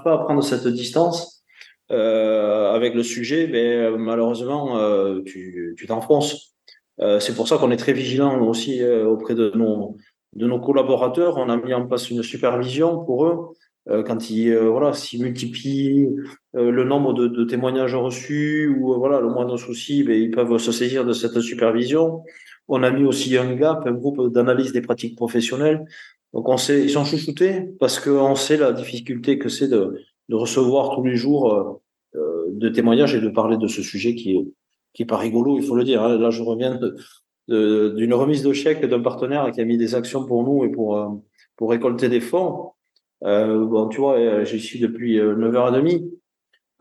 pas 0.03 0.13
à 0.13 0.17
prendre 0.20 0.44
cette 0.44 0.67
distance 0.67 1.44
euh, 1.91 2.72
avec 2.72 2.94
le 2.94 3.03
sujet, 3.03 3.48
ben, 3.48 3.98
malheureusement, 3.98 4.77
euh, 4.77 5.22
tu 5.24 5.86
t'enfonces. 5.88 6.55
Euh, 7.01 7.20
c'est 7.20 7.36
pour 7.36 7.48
ça 7.48 7.58
qu'on 7.58 7.72
est 7.72 7.77
très 7.77 7.94
vigilant 7.94 8.39
aussi 8.41 8.82
euh, 8.82 9.05
auprès 9.05 9.36
de 9.36 9.51
nos, 9.55 9.98
de 10.34 10.48
nos 10.48 10.60
collaborateurs. 10.60 11.38
On 11.38 11.50
a 11.50 11.58
mis 11.58 11.74
en 11.74 11.86
place 11.88 12.10
une 12.10 12.24
supervision 12.24 13.03
pour 13.03 13.25
eux 13.25 13.53
quand 13.88 14.30
ils 14.32 14.50
euh, 14.50 14.70
voilà 14.70 14.94
s'ils 14.94 15.22
multiplient 15.22 16.08
euh, 16.56 16.72
le 16.72 16.84
nombre 16.84 17.13
de, 17.13 17.27
de, 17.27 17.44
témoignages 17.44 17.94
reçus 17.94 18.68
ou 18.68 18.96
voilà 18.96 19.20
le 19.20 19.30
moindre 19.30 19.58
souci, 19.58 20.04
ben, 20.04 20.20
ils 20.20 20.32
peuvent 20.32 20.58
se 20.58 20.72
saisir 20.72 21.06
de 21.06 21.13
cette 21.13 21.39
supervision. 21.39 22.24
On 22.68 22.82
a 22.82 22.89
mis 22.89 23.04
aussi 23.04 23.38
un 23.38 23.54
GAP, 23.54 23.86
un 23.86 23.92
groupe 23.92 24.34
d'analyse 24.34 24.74
des 24.74 24.82
pratiques 24.82 25.15
professionnelles. 25.15 25.86
Donc 26.34 26.50
on 26.50 26.58
sait, 26.58 26.82
ils 26.82 26.89
sont 26.89 27.06
chouchoutés 27.06 27.75
parce 27.80 28.00
qu'on 28.00 28.34
sait 28.34 28.58
la 28.58 28.72
difficulté 28.74 29.38
que 29.38 29.50
c'est 29.50 29.68
de, 29.68 30.01
de, 30.30 30.36
recevoir 30.36 30.96
tous 30.96 31.04
les 31.04 31.15
jours 31.15 31.54
euh, 32.15 32.46
de 32.50 32.70
témoignages 32.70 33.13
et 33.13 33.22
de 33.22 33.30
parler 33.30 33.58
de 33.58 33.68
ce 33.68 33.84
sujet 33.84 34.15
qui 34.15 34.32
est 34.32 34.46
qui 34.94 35.04
est 35.04 35.06
pas 35.06 35.18
rigolo, 35.18 35.58
il 35.58 35.63
faut 35.63 35.75
le 35.75 35.84
dire. 35.84 36.01
Hein. 36.01 36.18
Là, 36.18 36.30
je 36.30 36.42
reviens 36.42 36.80
d'une 37.50 38.13
remise 38.13 38.44
de 38.44 38.54
chèque 38.54 38.86
d'un 38.86 39.01
partenaire 39.01 39.51
qui 39.51 39.60
a 39.60 39.65
mis 39.65 39.77
des 39.77 39.94
actions 39.94 40.25
pour 40.25 40.44
nous 40.44 40.63
et 40.63 40.70
pour 40.70 41.22
pour 41.58 41.70
récolter 41.70 42.10
des 42.10 42.22
fonds. 42.22 42.72
Euh, 43.24 43.66
bon, 43.66 43.88
tu 43.88 44.00
vois, 44.00 44.18
euh, 44.18 44.46
j'y 44.46 44.60
suis 44.60 44.80
depuis 44.80 45.18
9h30. 45.18 46.04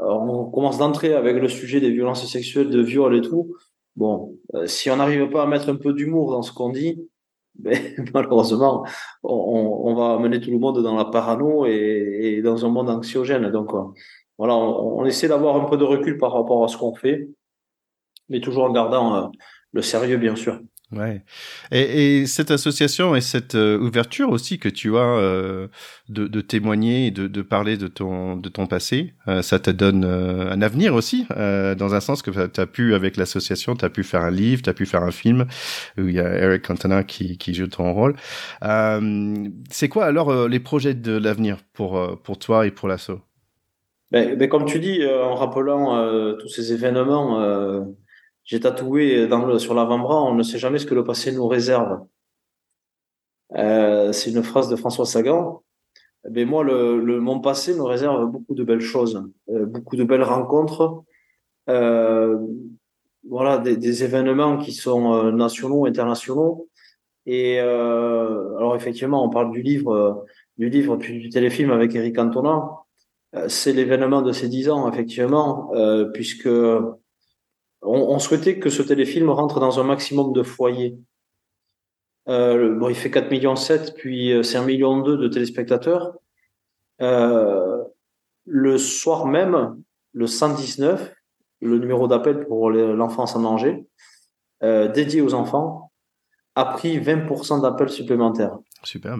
Euh, 0.00 0.04
on 0.04 0.50
commence 0.50 0.78
d'entrer 0.78 1.14
avec 1.14 1.36
le 1.36 1.48
sujet 1.48 1.80
des 1.80 1.90
violences 1.90 2.26
sexuelles, 2.26 2.70
de 2.70 2.80
viol 2.80 3.14
et 3.16 3.20
tout. 3.20 3.54
Bon, 3.96 4.36
si 4.66 4.90
on 4.90 4.96
n'arrive 4.96 5.30
pas 5.30 5.44
à 5.44 5.46
mettre 5.46 5.68
un 5.68 5.76
peu 5.76 5.92
d'humour 5.92 6.32
dans 6.32 6.42
ce 6.42 6.52
qu'on 6.52 6.70
dit, 6.70 7.08
ben, 7.54 7.78
malheureusement, 8.12 8.84
on, 9.22 9.94
va 9.94 10.18
mener 10.18 10.40
tout 10.40 10.50
le 10.50 10.58
monde 10.58 10.82
dans 10.82 10.96
la 10.96 11.04
parano 11.04 11.66
et, 11.66 12.40
dans 12.42 12.66
un 12.66 12.68
monde 12.68 12.90
anxiogène. 12.90 13.50
Donc, 13.50 13.70
voilà, 14.36 14.56
on 14.56 15.04
essaie 15.04 15.28
d'avoir 15.28 15.56
un 15.56 15.66
peu 15.66 15.76
de 15.76 15.84
recul 15.84 16.18
par 16.18 16.32
rapport 16.32 16.64
à 16.64 16.68
ce 16.68 16.76
qu'on 16.76 16.94
fait, 16.94 17.28
mais 18.28 18.40
toujours 18.40 18.64
en 18.64 18.72
gardant 18.72 19.30
le 19.72 19.82
sérieux, 19.82 20.16
bien 20.16 20.34
sûr. 20.34 20.58
Ouais. 20.96 21.22
Et, 21.72 22.20
et, 22.20 22.26
cette 22.26 22.50
association 22.50 23.16
et 23.16 23.20
cette 23.20 23.54
euh, 23.54 23.78
ouverture 23.78 24.30
aussi 24.30 24.58
que 24.58 24.68
tu 24.68 24.96
as 24.96 25.00
euh, 25.00 25.68
de, 26.08 26.26
de, 26.28 26.40
témoigner 26.40 27.08
et 27.08 27.10
de, 27.10 27.26
de, 27.26 27.42
parler 27.42 27.76
de 27.76 27.88
ton, 27.88 28.36
de 28.36 28.48
ton 28.48 28.66
passé, 28.66 29.14
euh, 29.26 29.42
ça 29.42 29.58
te 29.58 29.70
donne 29.70 30.04
un 30.04 30.62
avenir 30.62 30.94
aussi, 30.94 31.26
dans 31.30 31.94
un 31.94 32.00
sens 32.00 32.22
que 32.22 32.30
tu 32.46 32.60
as 32.60 32.66
pu, 32.66 32.94
avec 32.94 33.16
l'association, 33.16 33.74
tu 33.74 33.84
as 33.84 33.90
pu 33.90 34.04
faire 34.04 34.22
un 34.22 34.30
livre, 34.30 34.62
tu 34.62 34.70
as 34.70 34.74
pu 34.74 34.86
faire 34.86 35.02
un 35.02 35.10
film, 35.10 35.46
où 35.98 36.06
il 36.06 36.14
y 36.14 36.20
a 36.20 36.38
Eric 36.38 36.62
Cantona 36.62 37.02
qui, 37.02 37.38
qui 37.38 37.54
joue 37.54 37.66
ton 37.66 37.92
rôle. 37.92 38.14
C'est 39.70 39.88
quoi 39.88 40.04
alors 40.04 40.48
les 40.48 40.60
projets 40.60 40.94
de 40.94 41.16
l'avenir 41.16 41.58
pour, 41.72 42.20
pour 42.22 42.38
toi 42.38 42.66
et 42.66 42.70
pour 42.70 42.88
l'asso? 42.88 43.20
Ben, 44.12 44.36
ben, 44.36 44.48
Comme 44.48 44.66
tu 44.66 44.78
dis, 44.78 45.04
en 45.06 45.34
rappelant 45.34 46.36
tous 46.38 46.48
ces 46.48 46.72
événements 46.72 47.94
j'ai 48.44 48.60
tatoué 48.60 49.26
dans 49.26 49.44
le, 49.46 49.58
sur 49.58 49.74
l'avant-bras, 49.74 50.22
on 50.22 50.34
ne 50.34 50.42
sait 50.42 50.58
jamais 50.58 50.78
ce 50.78 50.86
que 50.86 50.94
le 50.94 51.04
passé 51.04 51.32
nous 51.32 51.46
réserve. 51.48 52.00
Euh, 53.56 54.12
c'est 54.12 54.30
une 54.30 54.42
phrase 54.42 54.68
de 54.68 54.76
François 54.76 55.06
Sagan. 55.06 55.62
Mais 56.30 56.42
eh 56.42 56.44
moi, 56.46 56.64
le, 56.64 56.98
le, 57.00 57.20
mon 57.20 57.40
passé 57.40 57.74
me 57.74 57.82
réserve 57.82 58.30
beaucoup 58.30 58.54
de 58.54 58.64
belles 58.64 58.80
choses, 58.80 59.22
euh, 59.50 59.66
beaucoup 59.66 59.94
de 59.94 60.04
belles 60.04 60.22
rencontres, 60.22 61.04
euh, 61.68 62.38
voilà, 63.28 63.58
des, 63.58 63.76
des, 63.76 64.04
événements 64.04 64.58
qui 64.58 64.72
sont 64.72 65.14
euh, 65.14 65.32
nationaux, 65.32 65.86
internationaux. 65.86 66.68
Et 67.26 67.58
euh, 67.60 68.56
alors 68.56 68.76
effectivement, 68.76 69.24
on 69.24 69.30
parle 69.30 69.50
du 69.50 69.62
livre, 69.62 70.24
du 70.58 70.68
livre 70.68 70.96
puis 70.96 71.18
du 71.18 71.30
téléfilm 71.30 71.70
avec 71.70 71.94
Eric 71.94 72.16
Cantona. 72.16 72.68
c'est 73.48 73.72
l'événement 73.72 74.22
de 74.22 74.32
ces 74.32 74.48
dix 74.48 74.68
ans, 74.68 74.90
effectivement, 74.90 75.72
puisque 76.12 76.48
on, 77.84 78.18
souhaitait 78.18 78.58
que 78.58 78.70
ce 78.70 78.82
téléfilm 78.82 79.30
rentre 79.30 79.60
dans 79.60 79.78
un 79.78 79.84
maximum 79.84 80.32
de 80.32 80.42
foyers. 80.42 80.98
Euh, 82.28 82.74
bon, 82.78 82.88
il 82.88 82.94
fait 82.94 83.10
4 83.10 83.30
millions 83.30 83.56
7, 83.56 83.94
puis 83.96 84.32
euh, 84.32 84.42
c'est 84.42 84.56
1 84.56 84.64
million 84.64 85.00
2 85.00 85.16
de 85.16 85.28
téléspectateurs. 85.28 86.14
Euh, 87.00 87.82
le 88.46 88.78
soir 88.78 89.26
même, 89.26 89.82
le 90.12 90.26
119, 90.26 91.14
le 91.60 91.78
numéro 91.78 92.08
d'appel 92.08 92.46
pour 92.46 92.70
l'enfance 92.70 93.36
en 93.36 93.40
danger, 93.40 93.86
euh, 94.62 94.88
dédié 94.88 95.20
aux 95.20 95.34
enfants, 95.34 95.92
a 96.54 96.64
pris 96.64 96.98
20% 96.98 97.62
d'appels 97.62 97.90
supplémentaires. 97.90 98.56
Super. 98.82 99.18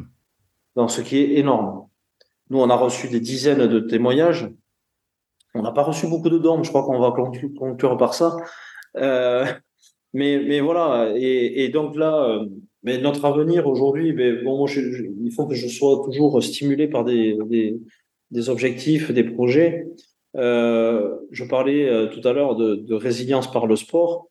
Donc, 0.76 0.90
ce 0.90 1.00
qui 1.00 1.18
est 1.18 1.35
énorme. 1.35 1.88
Nous, 2.50 2.61
on 2.61 2.71
a 2.71 2.76
reçu 2.76 3.09
des 3.09 3.21
dizaines 3.21 3.66
de 3.66 3.80
témoignages. 3.80 4.50
On 5.54 5.62
n'a 5.62 5.73
pas 5.73 5.82
reçu 5.82 6.06
beaucoup 6.08 6.30
de 6.30 6.38
dons, 6.38 6.62
je 6.62 6.68
crois 6.68 6.82
qu'on 6.84 6.99
va 6.99 7.12
conclure 7.12 7.96
par 7.96 8.14
ça. 8.14 8.37
Euh, 8.96 9.44
mais, 10.12 10.38
mais 10.38 10.61
voilà, 10.61 11.12
et, 11.16 11.68
donc 11.68 11.96
là, 11.96 12.25
euh, 12.28 12.46
mais 12.82 12.99
notre 12.99 13.25
avenir 13.25 13.66
aujourd'hui, 13.66 14.12
mais 14.12 14.42
bon, 14.42 14.66
il 14.66 15.32
faut 15.34 15.46
que 15.46 15.54
je 15.54 15.68
sois 15.68 16.02
toujours 16.04 16.42
stimulé 16.42 16.88
par 16.88 17.04
des, 17.04 17.37
des, 17.46 17.76
des 18.30 18.49
objectifs, 18.49 19.11
des 19.11 19.25
projets. 19.25 19.87
Euh, 20.37 21.16
je 21.30 21.44
parlais 21.44 21.88
euh, 21.88 22.06
tout 22.06 22.26
à 22.26 22.32
l'heure 22.32 22.56
de, 22.56 22.75
de, 22.75 22.94
résilience 22.94 23.50
par 23.50 23.66
le 23.66 23.76
sport. 23.76 24.28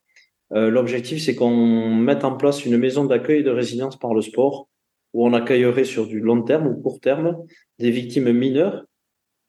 Euh, 0.53 0.69
L'objectif, 0.69 1.21
c'est 1.21 1.35
qu'on 1.35 1.95
mette 1.95 2.25
en 2.25 2.35
place 2.35 2.65
une 2.65 2.77
maison 2.77 3.05
d'accueil 3.05 3.43
de 3.43 3.49
résilience 3.49 3.97
par 3.97 4.13
le 4.13 4.21
sport, 4.21 4.67
où 5.13 5.25
on 5.25 5.33
accueillerait 5.33 5.85
sur 5.85 6.07
du 6.07 6.19
long 6.19 6.41
terme 6.41 6.67
ou 6.67 6.81
court 6.81 6.99
terme 6.99 7.37
des 7.79 7.91
victimes 7.91 8.31
mineures 8.31 8.83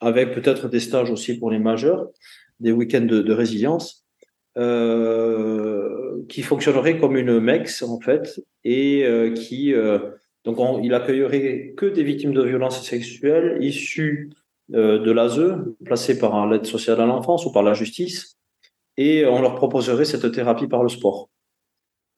avec 0.05 0.35
peut-être 0.35 0.69
des 0.69 0.79
stages 0.79 1.09
aussi 1.09 1.39
pour 1.39 1.49
les 1.49 1.57
majeurs, 1.57 2.07
des 2.59 2.71
week-ends 2.71 3.01
de, 3.05 3.33
résilience, 3.33 4.05
euh, 4.55 6.21
qui 6.29 6.43
fonctionnerait 6.43 6.99
comme 6.99 7.17
une 7.17 7.39
MEX 7.39 7.81
en 7.81 7.99
fait, 7.99 8.39
et 8.63 9.03
euh, 9.03 9.33
qui 9.33 9.73
euh, 9.73 9.97
donc 10.43 10.59
on, 10.59 10.79
il 10.79 10.93
accueillerait 10.93 11.73
que 11.75 11.87
des 11.87 12.03
victimes 12.03 12.33
de 12.33 12.43
violences 12.43 12.87
sexuelles 12.87 13.57
issues 13.61 14.29
de 14.69 15.11
l'ASE, 15.11 15.57
placées 15.83 16.17
par 16.19 16.47
l'aide 16.47 16.65
sociale 16.65 17.01
à 17.01 17.05
l'enfance 17.05 17.45
ou 17.45 17.51
par 17.51 17.63
la 17.63 17.73
justice, 17.73 18.37
et 18.97 19.25
on 19.25 19.41
leur 19.41 19.55
proposerait 19.55 20.05
cette 20.05 20.31
thérapie 20.31 20.67
par 20.67 20.83
le 20.83 20.89
sport. 20.89 21.29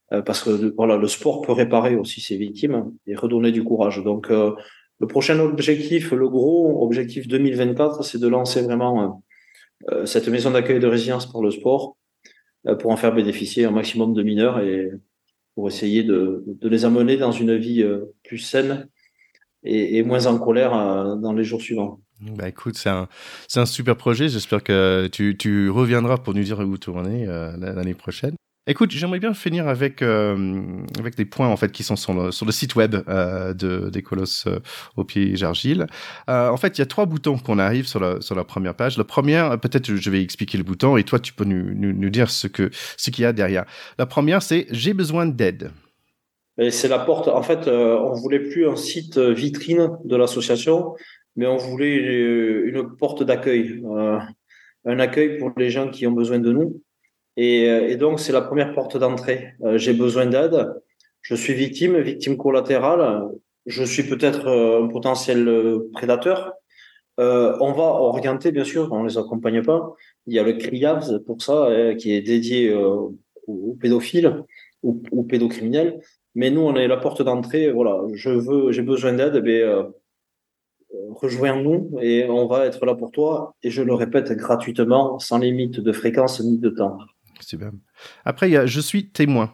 parce 0.10 0.44
que 0.44 0.74
voilà, 0.76 0.98
le 0.98 1.08
sport 1.08 1.42
peut 1.42 1.52
réparer 1.54 1.96
aussi 1.96 2.20
ces 2.22 2.38
victimes 2.38 2.94
et 3.06 3.16
redonner 3.16 3.52
du 3.52 3.64
courage. 3.64 4.02
Donc 4.02 4.30
le 5.00 5.08
prochain 5.08 5.40
objectif, 5.40 6.12
le 6.12 6.28
gros 6.28 6.84
objectif 6.84 7.28
2024, 7.28 8.04
c'est 8.04 8.20
de 8.20 8.28
lancer 8.28 8.62
vraiment 8.62 9.24
euh, 9.92 10.06
cette 10.06 10.28
maison 10.28 10.52
d'accueil 10.52 10.80
de 10.80 10.88
résilience 10.88 11.26
pour 11.26 11.44
le 11.44 11.52
sport 11.52 11.98
euh, 12.68 12.76
pour 12.76 12.92
en 12.92 12.98
faire 12.98 13.14
bénéficier 13.14 13.66
un 13.66 13.72
maximum 13.72 14.14
de 14.14 14.24
mineurs 14.24 14.60
et 14.60 14.92
pour 15.56 15.68
essayer 15.68 16.04
de, 16.04 16.44
les 16.62 16.86
amener 16.86 17.18
dans 17.18 17.32
une 17.32 17.56
vie 17.56 17.82
euh, 17.82 18.16
plus 18.24 18.40
saine 18.40 18.88
et, 19.64 20.04
moins 20.04 20.28
en 20.28 20.38
colère 20.38 20.72
dans 21.18 21.34
les 21.34 21.44
jours 21.44 21.62
suivants. 21.62 22.00
Bah 22.22 22.48
écoute, 22.48 22.78
c'est 22.78 22.90
un, 22.90 23.66
super 23.66 23.96
projet. 23.96 24.30
J'espère 24.30 24.64
que 24.64 25.08
tu, 25.12 25.36
tu 25.38 25.70
reviendras 25.70 26.18
pour 26.18 26.34
nous 26.34 26.44
dire 26.44 26.60
où 26.60 26.78
tourner 26.78 27.28
euh, 27.28 27.56
l'année 27.58 27.94
prochaine. 27.94 28.36
Écoute, 28.70 28.92
j'aimerais 28.92 29.20
bien 29.20 29.34
finir 29.34 29.70
avec 29.70 30.02
euh, 30.02 30.62
avec 31.00 31.16
des 31.16 31.24
points 31.24 31.48
en 31.48 31.56
fait 31.56 31.72
qui 31.72 31.84
sont 31.84 31.96
sur 31.96 32.14
le, 32.14 32.52
site 32.52 32.76
web 32.76 32.98
euh, 33.08 33.54
de 33.54 33.90
des 33.90 34.02
colosses 34.02 34.46
euh, 34.46 34.60
au 34.98 35.06
pied 35.06 35.32
d'argile. 35.36 35.88
Euh, 36.30 36.50
en 36.50 36.58
fait, 36.58 36.78
il 36.78 36.80
y 36.80 36.82
a 36.82 36.86
trois 36.86 37.06
boutons 37.06 37.38
qu'on 37.38 37.60
arrive 37.60 37.88
sur 37.88 38.02
la 38.02 38.20
sur 38.20 38.36
la 38.36 38.44
première 38.44 38.76
page. 38.76 38.98
Le 38.98 39.06
premier, 39.06 39.56
peut-être 39.62 39.96
je 39.96 40.10
vais 40.10 40.22
expliquer 40.22 40.58
le 40.58 40.66
bouton 40.66 40.98
et 40.98 41.06
toi 41.06 41.18
tu 41.18 41.32
peux 41.32 41.46
nous, 41.46 41.74
nous, 41.74 41.94
nous 41.94 42.10
dire 42.10 42.30
ce 42.30 42.48
que 42.48 42.70
ce 42.98 43.10
qu'il 43.10 43.24
y 43.24 43.26
a 43.26 43.32
derrière. 43.32 43.64
La 43.98 44.06
première, 44.06 44.42
c'est 44.42 44.68
j'ai 44.70 44.94
besoin 44.94 45.26
d'aide. 45.26 45.72
C'est 46.70 46.90
la 46.90 47.00
porte. 47.00 47.30
En 47.30 47.44
fait, 47.44 47.70
euh, 47.70 47.98
on 47.98 48.16
voulait 48.16 48.42
plus 48.42 48.68
un 48.68 48.76
site 48.76 49.18
vitrine 49.18 49.92
de 50.04 50.16
l'association, 50.18 50.94
mais 51.38 51.48
on 51.48 51.56
voulait 51.56 51.96
une, 51.96 52.76
une 52.76 52.98
porte 52.98 53.24
d'accueil, 53.24 53.82
un 54.86 55.00
accueil 55.00 55.38
pour 55.38 55.54
les 55.56 55.70
gens 55.70 55.90
qui 55.90 56.06
ont 56.06 56.12
besoin 56.12 56.40
de 56.40 56.52
nous. 56.52 56.82
Et, 57.38 57.70
euh, 57.70 57.88
et 57.88 57.96
donc, 57.96 58.20
c'est 58.20 58.34
la 58.34 58.42
première 58.42 58.74
porte 58.74 58.98
d'entrée. 58.98 59.54
Euh, 59.64 59.78
j'ai 59.78 59.94
besoin 59.94 60.26
d'aide. 60.26 60.74
Je 61.22 61.36
suis 61.36 61.54
victime, 61.54 62.00
victime 62.00 62.36
collatérale. 62.36 63.30
Je 63.68 63.84
suis 63.84 64.04
peut-être 64.04 64.48
euh, 64.48 64.84
un 64.84 64.88
potentiel 64.88 65.48
prédateur. 65.94 66.54
On 67.20 67.74
va 67.74 67.84
orienter, 67.84 68.52
bien 68.52 68.64
sûr, 68.64 68.90
on 68.92 69.04
les 69.04 69.18
accompagne 69.18 69.64
pas. 69.64 69.94
Il 70.28 70.36
y 70.36 70.40
a 70.40 70.44
le 70.44 70.54
CRIAVS 70.54 71.24
pour 71.26 71.42
ça, 71.42 71.70
qui 71.98 72.14
est 72.14 72.22
dédié 72.22 72.72
aux 73.48 73.74
pédophiles 73.82 74.44
ou, 74.84 75.24
pédocriminels. 75.24 76.00
Mais 76.36 76.52
nous, 76.52 76.62
on 76.62 76.76
est 76.76 76.88
la 76.88 76.98
porte 76.98 77.24
d'entrée. 77.24 77.72
Voilà, 77.72 78.04
je 78.14 78.30
veux, 78.30 78.72
j'ai 78.72 78.84
besoin 78.84 79.14
d'aide. 79.14 79.44
Rejoins-nous 81.10 81.98
et 82.02 82.30
on 82.30 82.46
va 82.46 82.68
être 82.68 82.86
là 82.86 82.94
pour 82.94 83.10
toi. 83.10 83.56
Et 83.64 83.72
je 83.72 83.82
le 83.82 83.96
répète 83.96 84.32
gratuitement, 84.34 85.18
sans 85.18 85.40
limite 85.40 85.80
de 85.80 85.92
fréquence 85.92 86.40
ni 86.40 86.60
de 86.60 86.70
temps. 86.70 87.00
Après, 88.26 88.50
il 88.50 88.54
y 88.54 88.58
a 88.58 88.66
Je 88.66 88.80
suis 88.80 89.10
témoin. 89.10 89.52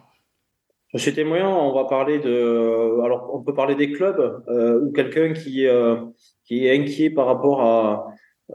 Je 0.94 1.00
suis 1.00 1.12
témoin, 1.12 1.48
on 1.48 1.74
va 1.74 1.86
parler 1.86 2.20
de. 2.20 3.02
Alors, 3.04 3.28
on 3.34 3.42
peut 3.42 3.52
parler 3.52 3.74
des 3.74 3.90
clubs 3.90 4.44
euh, 4.48 4.80
ou 4.80 4.92
quelqu'un 4.92 5.32
qui, 5.32 5.66
euh, 5.66 5.96
qui 6.44 6.66
est 6.66 6.78
inquiet 6.78 7.10
par 7.10 7.26
rapport 7.26 7.62
à, 7.62 8.06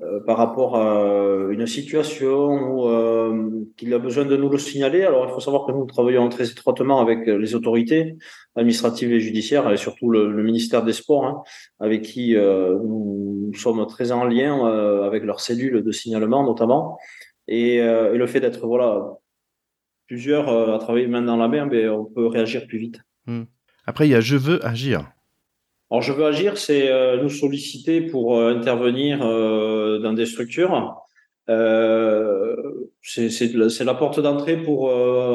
euh, 0.02 0.22
par 0.26 0.38
rapport 0.38 0.78
à 0.78 1.50
une 1.52 1.68
situation 1.68 2.48
ou 2.48 3.74
qu'il 3.76 3.94
a 3.94 4.00
besoin 4.00 4.24
de 4.24 4.38
nous 4.38 4.48
le 4.48 4.58
signaler. 4.58 5.04
Alors, 5.04 5.26
il 5.28 5.34
faut 5.34 5.42
savoir 5.42 5.66
que 5.66 5.74
nous 5.74 5.86
travaillons 5.86 6.30
très 6.30 6.50
étroitement 6.50 7.02
avec 7.02 7.28
les 7.28 7.56
autorités 7.56 8.16
administratives 8.56 9.12
et 9.12 9.20
judiciaires, 9.20 9.70
et 9.70 9.78
surtout 9.78 10.10
le, 10.10 10.42
ministère 10.42 10.84
des 10.84 10.94
Sports, 10.94 11.26
hein, 11.26 11.44
avec 11.82 12.04
qui 12.04 12.38
euh, 12.38 12.78
nous, 12.82 13.52
sommes 13.54 13.86
très 13.88 14.14
en 14.14 14.24
lien 14.24 14.66
avec 15.04 15.24
leurs 15.24 15.42
cellules 15.42 15.84
de 15.84 15.92
signalement 15.92 16.44
notamment. 16.44 16.98
Et, 17.52 17.78
et 17.78 18.18
le 18.18 18.28
fait 18.28 18.40
d'être 18.40 18.66
voilà 18.66 19.18
plusieurs 20.08 20.50
à 20.50 20.80
travailler 20.80 21.08
main 21.08 21.24
dans 21.24 21.36
la 21.36 21.48
main, 21.48 21.66
ben, 21.68 21.90
on 21.90 22.06
peut 22.06 22.28
réagir 22.28 22.68
plus 22.68 22.78
vite. 22.78 23.00
Hmm. 23.26 23.44
Après, 23.86 24.08
il 24.08 24.12
y 24.12 24.16
a 24.16 24.22
je 24.22 24.38
veux 24.38 24.64
agir. 24.66 25.12
Alors, 25.92 26.04
je 26.04 26.14
veux 26.14 26.26
agir, 26.26 26.58
c'est 26.58 26.92
euh, 26.92 27.22
nous 27.22 27.30
solliciter 27.30 28.02
pour 28.02 28.38
euh, 28.38 28.54
intervenir 28.56 29.24
euh, 29.24 29.98
dans 30.00 30.14
des 30.14 30.28
structures. 30.28 30.96
c'est 33.02 33.84
la 33.84 33.96
porte 33.96 34.20
d'entrée 34.20 34.58
pour 34.58 34.82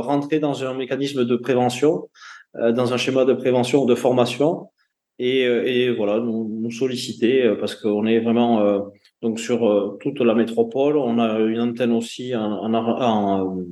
rentrer 0.04 0.38
dans 0.38 0.62
un 0.62 0.74
mécanisme 0.74 1.24
de 1.24 1.36
prévention, 1.36 2.08
dans 2.54 2.92
un 2.92 2.96
schéma 2.96 3.24
de 3.24 3.32
prévention 3.32 3.82
ou 3.82 3.86
de 3.86 3.96
formation. 3.96 4.68
Et, 5.18 5.40
et 5.42 5.90
voilà, 5.90 6.20
nous, 6.20 6.60
nous 6.62 6.70
solliciter 6.70 7.52
parce 7.58 7.74
qu'on 7.74 8.06
est 8.06 8.20
vraiment 8.20 8.52
donc 9.24 9.40
sur 9.40 9.96
toute 10.00 10.20
la 10.20 10.34
métropole. 10.34 10.98
On 10.98 11.18
a 11.18 11.38
une 11.40 11.60
antenne 11.60 11.92
aussi 11.92 12.36
en, 12.36 12.42
en, 12.42 12.74
en, 12.74 13.64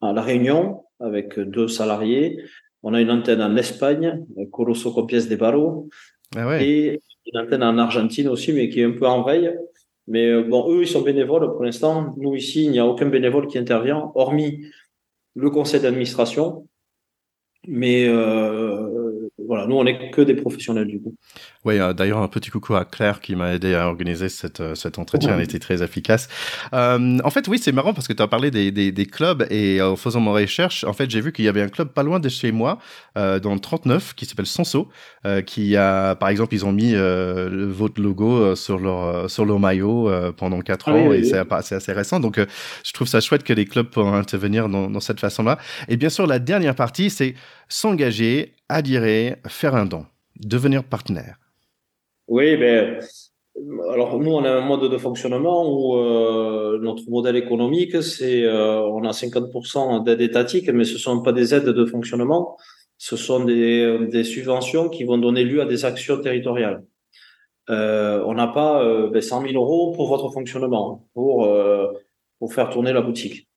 à 0.00 0.12
La 0.12 0.20
Réunion 0.20 0.84
avec 0.98 1.38
deux 1.38 1.68
salariés. 1.68 2.42
On 2.82 2.92
a 2.92 3.00
une 3.00 3.12
antenne 3.12 3.40
en 3.40 3.54
Espagne, 3.56 4.24
Colosso 4.50 4.92
Copies 4.92 5.28
de 5.28 5.36
Barro, 5.36 5.88
ah 6.34 6.60
et 6.60 7.00
une 7.26 7.38
antenne 7.40 7.62
en 7.62 7.78
Argentine 7.78 8.28
aussi, 8.28 8.52
mais 8.52 8.68
qui 8.68 8.80
est 8.80 8.84
un 8.84 8.90
peu 8.90 9.06
en 9.06 9.22
veille. 9.22 9.56
Mais 10.08 10.26
euh, 10.28 10.42
bon, 10.42 10.68
eux, 10.72 10.82
ils 10.82 10.88
sont 10.88 11.02
bénévoles 11.02 11.52
pour 11.52 11.62
l'instant. 11.62 12.12
Nous, 12.16 12.34
ici, 12.34 12.64
il 12.64 12.72
n'y 12.72 12.80
a 12.80 12.86
aucun 12.86 13.06
bénévole 13.06 13.46
qui 13.46 13.58
intervient, 13.58 14.10
hormis 14.16 14.66
le 15.36 15.50
conseil 15.50 15.80
d'administration. 15.80 16.66
Mais 17.68 18.08
euh, 18.08 19.01
voilà, 19.38 19.66
nous, 19.66 19.76
on 19.76 19.84
n'est 19.84 20.10
que 20.10 20.20
des 20.20 20.34
professionnels 20.34 20.86
du 20.86 21.00
coup. 21.00 21.14
Oui, 21.64 21.78
euh, 21.78 21.92
d'ailleurs, 21.94 22.18
un 22.18 22.28
petit 22.28 22.50
coucou 22.50 22.74
à 22.74 22.84
Claire 22.84 23.20
qui 23.20 23.34
m'a 23.34 23.54
aidé 23.54 23.74
à 23.74 23.86
organiser 23.86 24.28
cette, 24.28 24.60
euh, 24.60 24.74
cet 24.74 24.98
entretien. 24.98 25.34
Elle 25.34 25.42
était 25.42 25.58
très 25.58 25.82
efficace. 25.82 26.28
Euh, 26.74 27.18
en 27.24 27.30
fait, 27.30 27.48
oui, 27.48 27.58
c'est 27.58 27.72
marrant 27.72 27.94
parce 27.94 28.06
que 28.06 28.12
tu 28.12 28.22
as 28.22 28.28
parlé 28.28 28.50
des, 28.50 28.70
des, 28.70 28.92
des, 28.92 29.06
clubs 29.06 29.46
et 29.50 29.80
en 29.80 29.96
faisant 29.96 30.20
mon 30.20 30.32
recherche, 30.32 30.84
en 30.84 30.92
fait, 30.92 31.10
j'ai 31.10 31.20
vu 31.20 31.32
qu'il 31.32 31.46
y 31.46 31.48
avait 31.48 31.62
un 31.62 31.68
club 31.68 31.88
pas 31.88 32.02
loin 32.02 32.20
de 32.20 32.28
chez 32.28 32.52
moi, 32.52 32.78
euh, 33.16 33.40
dans 33.40 33.54
le 33.54 33.60
39, 33.60 34.14
qui 34.14 34.26
s'appelle 34.26 34.46
Sanso, 34.46 34.88
qui 35.46 35.76
a, 35.76 36.14
par 36.16 36.28
exemple, 36.28 36.54
ils 36.54 36.66
ont 36.66 36.72
mis 36.72 36.94
votre 36.94 38.02
logo 38.02 38.54
sur 38.54 38.78
leur, 38.78 39.30
sur 39.30 39.44
leur 39.44 39.58
maillot 39.60 40.10
pendant 40.36 40.60
quatre 40.60 40.88
ah 40.88 40.94
ans 40.94 41.12
et 41.12 41.22
c'est 41.24 41.74
assez 41.74 41.92
récent. 41.92 42.20
Donc, 42.20 42.38
je 42.38 42.92
trouve 42.92 43.06
ça 43.06 43.20
chouette 43.20 43.44
que 43.44 43.52
les 43.52 43.64
clubs 43.64 43.86
puissent 43.86 44.04
intervenir 44.04 44.68
dans, 44.68 44.90
dans 44.90 45.00
cette 45.00 45.20
façon-là. 45.20 45.58
Et 45.88 45.96
bien 45.96 46.08
sûr, 46.08 46.26
la 46.26 46.38
dernière 46.38 46.74
partie, 46.74 47.08
c'est 47.08 47.34
s'engager, 47.72 48.54
adhérer, 48.68 49.36
faire 49.48 49.74
un 49.74 49.86
don, 49.86 50.04
devenir 50.36 50.84
partenaire. 50.84 51.36
Oui, 52.28 52.56
ben, 52.58 53.00
alors 53.90 54.18
nous, 54.20 54.30
on 54.30 54.44
a 54.44 54.50
un 54.50 54.60
mode 54.60 54.90
de 54.90 54.98
fonctionnement 54.98 55.66
où 55.72 55.96
euh, 55.96 56.78
notre 56.80 57.08
modèle 57.08 57.36
économique, 57.36 58.02
c'est 58.02 58.44
euh, 58.44 58.82
on 58.82 59.04
a 59.04 59.12
50% 59.12 60.04
d'aide 60.04 60.20
étatique, 60.20 60.68
mais 60.68 60.84
ce 60.84 60.94
ne 60.94 60.98
sont 60.98 61.22
pas 61.22 61.32
des 61.32 61.54
aides 61.54 61.64
de 61.64 61.86
fonctionnement, 61.86 62.58
ce 62.98 63.16
sont 63.16 63.44
des, 63.44 64.22
subventions 64.22 64.90
qui 64.90 65.04
vont 65.04 65.18
donner 65.18 65.42
lieu 65.42 65.62
à 65.62 65.64
des 65.64 65.84
actions 65.86 66.20
territoriales. 66.20 66.84
Euh, 67.70 68.22
on 68.26 68.34
n'a 68.34 68.48
pas 68.48 68.82
euh, 68.82 69.08
ben 69.08 69.22
100 69.22 69.42
000 69.42 69.54
euros 69.54 69.92
pour 69.92 70.08
votre 70.08 70.30
fonctionnement, 70.30 71.08
pour, 71.14 71.46
euh, 71.46 71.86
pour 72.38 72.52
faire 72.52 72.68
tourner 72.68 72.92
la 72.92 73.00
boutique. 73.00 73.48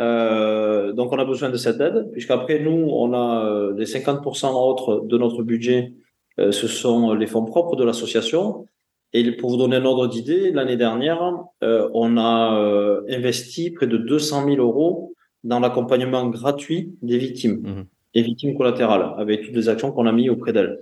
Euh, 0.00 0.92
donc 0.92 1.12
on 1.12 1.18
a 1.18 1.24
besoin 1.24 1.50
de 1.50 1.56
cette 1.56 1.80
aide, 1.80 2.10
puisqu'après 2.12 2.58
nous, 2.58 2.88
on 2.90 3.12
a 3.14 3.70
les 3.76 3.84
50% 3.84 4.52
autres 4.52 5.02
de 5.04 5.18
notre 5.18 5.42
budget 5.42 5.92
euh, 6.40 6.52
ce 6.52 6.66
sont 6.68 7.12
les 7.14 7.26
fonds 7.26 7.44
propres 7.44 7.76
de 7.76 7.84
l'association. 7.84 8.66
Et 9.12 9.32
pour 9.32 9.50
vous 9.50 9.56
donner 9.56 9.76
un 9.76 9.84
ordre 9.84 10.06
d'idée, 10.06 10.52
l'année 10.52 10.76
dernière, 10.76 11.20
euh, 11.62 11.88
on 11.94 12.16
a 12.16 12.56
euh, 12.56 13.02
investi 13.08 13.70
près 13.70 13.86
de 13.86 13.96
200 13.96 14.44
000 14.46 14.56
euros 14.58 15.14
dans 15.42 15.58
l'accompagnement 15.58 16.28
gratuit 16.28 16.94
des 17.02 17.18
victimes, 17.18 17.60
mmh. 17.62 17.84
des 18.14 18.22
victimes 18.22 18.56
collatérales, 18.56 19.14
avec 19.18 19.42
toutes 19.42 19.56
les 19.56 19.68
actions 19.68 19.90
qu'on 19.90 20.06
a 20.06 20.12
mis 20.12 20.28
auprès 20.28 20.52
d'elles. 20.52 20.78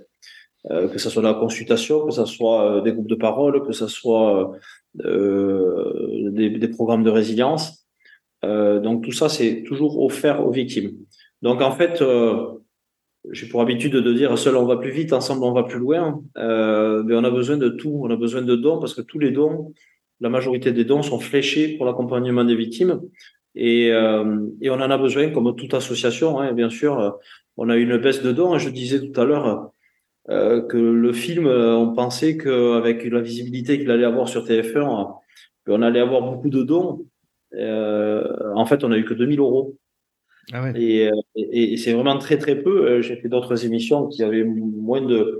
que 0.69 0.97
ce 0.97 1.09
soit 1.09 1.23
la 1.23 1.33
consultation, 1.33 2.05
que 2.05 2.11
ce 2.11 2.25
soit 2.25 2.81
des 2.81 2.91
groupes 2.91 3.07
de 3.07 3.15
parole, 3.15 3.65
que 3.65 3.71
ce 3.71 3.87
soit 3.87 4.51
des, 4.95 6.49
des, 6.49 6.67
programmes 6.67 7.03
de 7.03 7.09
résilience. 7.09 7.78
Donc 8.43 9.03
tout 9.03 9.11
ça, 9.11 9.29
c'est 9.29 9.63
toujours 9.63 10.01
offert 10.03 10.45
aux 10.45 10.51
victimes. 10.51 10.91
Donc 11.41 11.61
en 11.61 11.71
fait, 11.71 12.01
j'ai 13.31 13.47
pour 13.47 13.61
habitude 13.61 13.93
de 13.93 14.13
dire 14.13 14.37
seul 14.37 14.55
on 14.55 14.65
va 14.65 14.77
plus 14.77 14.91
vite, 14.91 15.13
ensemble 15.13 15.43
on 15.43 15.51
va 15.51 15.63
plus 15.63 15.79
loin. 15.79 16.21
Euh, 16.37 17.03
mais 17.03 17.15
on 17.15 17.23
a 17.23 17.29
besoin 17.29 17.57
de 17.57 17.69
tout. 17.69 18.01
On 18.03 18.09
a 18.09 18.15
besoin 18.15 18.41
de 18.41 18.55
dons 18.55 18.79
parce 18.79 18.93
que 18.93 19.01
tous 19.01 19.19
les 19.19 19.31
dons, 19.31 19.73
la 20.19 20.29
majorité 20.29 20.71
des 20.71 20.85
dons 20.85 21.01
sont 21.01 21.19
fléchés 21.19 21.75
pour 21.77 21.85
l'accompagnement 21.85 22.43
des 22.43 22.55
victimes. 22.55 23.01
Et, 23.55 23.91
euh, 23.91 24.47
et, 24.61 24.69
on 24.69 24.75
en 24.75 24.91
a 24.91 24.97
besoin, 24.97 25.31
comme 25.31 25.53
toute 25.55 25.73
association, 25.73 26.39
hein, 26.39 26.53
bien 26.53 26.69
sûr. 26.69 27.17
On 27.57 27.69
a 27.69 27.75
une 27.75 27.97
baisse 27.97 28.21
de 28.21 28.31
dons. 28.31 28.57
Je 28.57 28.69
disais 28.69 29.01
tout 29.01 29.19
à 29.19 29.25
l'heure 29.25 29.71
euh, 30.29 30.61
que 30.61 30.77
le 30.77 31.11
film, 31.11 31.47
on 31.47 31.93
pensait 31.93 32.37
qu'avec 32.37 33.03
la 33.03 33.21
visibilité 33.21 33.79
qu'il 33.79 33.91
allait 33.91 34.05
avoir 34.05 34.29
sur 34.29 34.45
TF1, 34.45 35.13
on 35.67 35.81
allait 35.81 35.99
avoir 35.99 36.21
beaucoup 36.21 36.49
de 36.49 36.63
dons. 36.63 37.05
Euh, 37.55 38.53
en 38.55 38.65
fait, 38.65 38.83
on 38.83 38.91
a 38.91 38.97
eu 38.97 39.05
que 39.05 39.13
2000 39.13 39.39
euros. 39.39 39.77
Ah 40.51 40.65
euh, 40.65 41.11
et, 41.35 41.73
et, 41.73 41.77
c'est 41.77 41.93
vraiment 41.93 42.17
très 42.17 42.37
très 42.37 42.55
peu. 42.55 42.87
Euh, 42.87 43.01
j'ai 43.01 43.15
fait 43.17 43.29
d'autres 43.29 43.65
émissions 43.65 44.07
qui 44.07 44.23
avaient 44.23 44.43
moins 44.43 45.01
de 45.01 45.39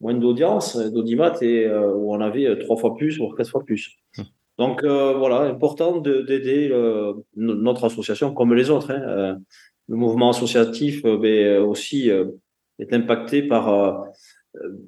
moins 0.00 0.14
d'audience, 0.14 0.76
d'audimat, 0.76 1.34
et 1.40 1.64
euh, 1.66 1.92
où 1.92 2.14
on 2.14 2.20
avait 2.20 2.58
trois 2.58 2.76
fois 2.76 2.94
plus, 2.94 3.18
voire 3.18 3.34
quatre 3.34 3.50
fois 3.50 3.64
plus. 3.64 3.96
Hum. 4.18 4.24
Donc 4.58 4.82
voilà, 4.84 5.40
important 5.40 6.00
d'aider 6.00 6.70
notre 7.36 7.84
association 7.84 8.32
comme 8.32 8.54
les 8.54 8.70
autres. 8.70 8.90
Hein. 8.90 9.36
le 9.86 9.96
mouvement 9.96 10.30
associatif 10.30 11.02
ben, 11.02 11.58
aussi 11.60 12.10
est 12.78 12.92
impacté 12.94 13.42
par 13.42 14.06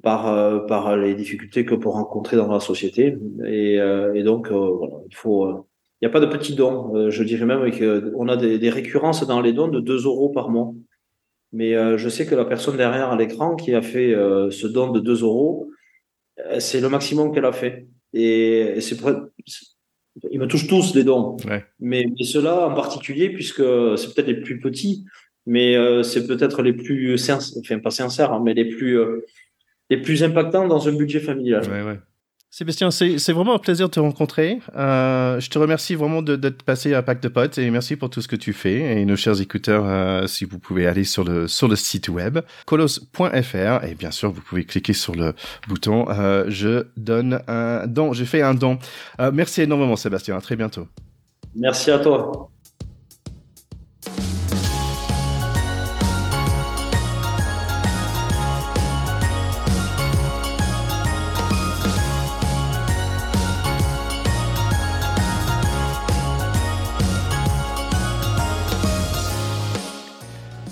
par 0.01 0.65
par 0.65 0.97
les 0.97 1.13
difficultés 1.13 1.65
que 1.65 1.75
peut 1.75 1.89
rencontrer 1.89 2.35
dans 2.35 2.51
la 2.51 2.59
société, 2.59 3.15
et, 3.45 3.75
et 3.75 4.23
donc 4.23 4.49
voilà, 4.51 4.95
il 5.07 5.15
faut 5.15 5.68
n'y 6.01 6.07
a 6.07 6.11
pas 6.11 6.19
de 6.19 6.25
petits 6.25 6.55
dons. 6.55 6.95
Euh, 6.95 7.09
je 7.09 7.23
dirais 7.23 7.45
même 7.45 7.69
qu'on 7.71 8.27
a 8.27 8.37
des, 8.37 8.57
des, 8.57 8.69
récurrences 8.69 9.25
dans 9.27 9.41
les 9.41 9.53
dons 9.53 9.67
de 9.67 9.79
2 9.79 10.05
euros 10.05 10.29
par 10.29 10.49
mois. 10.49 10.73
Mais 11.51 11.75
euh, 11.75 11.97
je 11.97 12.09
sais 12.09 12.25
que 12.25 12.35
la 12.35 12.45
personne 12.45 12.77
derrière 12.77 13.11
à 13.11 13.17
l'écran 13.17 13.55
qui 13.55 13.73
a 13.73 13.81
fait 13.81 14.13
euh, 14.13 14.51
ce 14.51 14.67
don 14.67 14.91
de 14.91 14.99
2 14.99 15.23
euros, 15.23 15.69
c'est 16.59 16.79
le 16.79 16.89
maximum 16.89 17.33
qu'elle 17.33 17.45
a 17.45 17.51
fait. 17.51 17.87
Et, 18.13 18.79
c'est 18.79 18.97
ils 20.31 20.39
me 20.39 20.47
touchent 20.47 20.67
tous 20.67 20.95
les 20.95 21.03
dons. 21.03 21.37
Mais, 21.45 21.65
mais 21.79 22.05
ceux-là 22.23 22.67
en 22.67 22.73
particulier, 22.73 23.29
puisque 23.29 23.63
c'est 23.97 24.13
peut-être 24.13 24.27
les 24.27 24.41
plus 24.41 24.59
petits, 24.59 25.05
mais 25.45 25.75
c'est 26.03 26.27
peut-être 26.27 26.61
les 26.61 26.73
plus 26.73 27.15
enfin 27.59 27.79
pas 27.79 27.91
sincères, 27.91 28.31
hein, 28.31 28.41
mais 28.43 28.53
les 28.53 28.65
plus 28.65 28.97
les 29.89 30.01
plus 30.01 30.23
impactants 30.23 30.67
dans 30.67 30.87
un 30.87 30.93
budget 30.93 31.19
familial. 31.19 31.63
Ouais, 31.69 31.99
Sébastien, 32.51 32.89
c'est 32.89 33.31
vraiment 33.31 33.53
un 33.53 33.59
plaisir 33.59 33.89
de 33.89 33.93
te 33.93 33.99
rencontrer. 33.99 34.59
Euh, 34.75 35.39
je 35.39 35.51
te 35.51 35.59
remercie 35.59 35.93
vraiment 35.93 36.23
de 36.23 36.35
passer 36.49 36.95
à 36.95 37.03
Pack 37.03 37.21
de 37.21 37.27
Potes 37.27 37.59
et 37.59 37.69
merci 37.69 37.95
pour 37.95 38.09
tout 38.09 38.21
ce 38.21 38.27
que 38.27 38.35
tu 38.35 38.53
fais. 38.53 38.99
Et 38.99 39.05
nos 39.05 39.15
chers 39.15 39.39
écouteurs, 39.39 39.83
euh, 39.85 40.25
si 40.25 40.45
vous 40.45 40.57
pouvez 40.57 40.87
aller 40.87 41.03
sur 41.03 41.23
le, 41.23 41.47
sur 41.47 41.67
le 41.67 41.75
site 41.75 42.09
web 42.09 42.39
colos.fr 42.65 43.83
et 43.83 43.93
bien 43.93 44.09
sûr, 44.09 44.31
vous 44.31 44.41
pouvez 44.41 44.65
cliquer 44.65 44.93
sur 44.93 45.13
le 45.13 45.35
bouton 45.67 46.07
euh, 46.09 46.45
Je 46.47 46.87
donne 46.97 47.43
un 47.47 47.85
don. 47.85 48.13
J'ai 48.13 48.25
fait 48.25 48.41
un 48.41 48.55
don. 48.55 48.79
Euh, 49.21 49.29
merci 49.31 49.61
énormément, 49.61 49.95
Sébastien. 49.95 50.35
À 50.35 50.41
très 50.41 50.55
bientôt. 50.55 50.87
Merci 51.55 51.91
à 51.91 51.99
toi. 51.99 52.49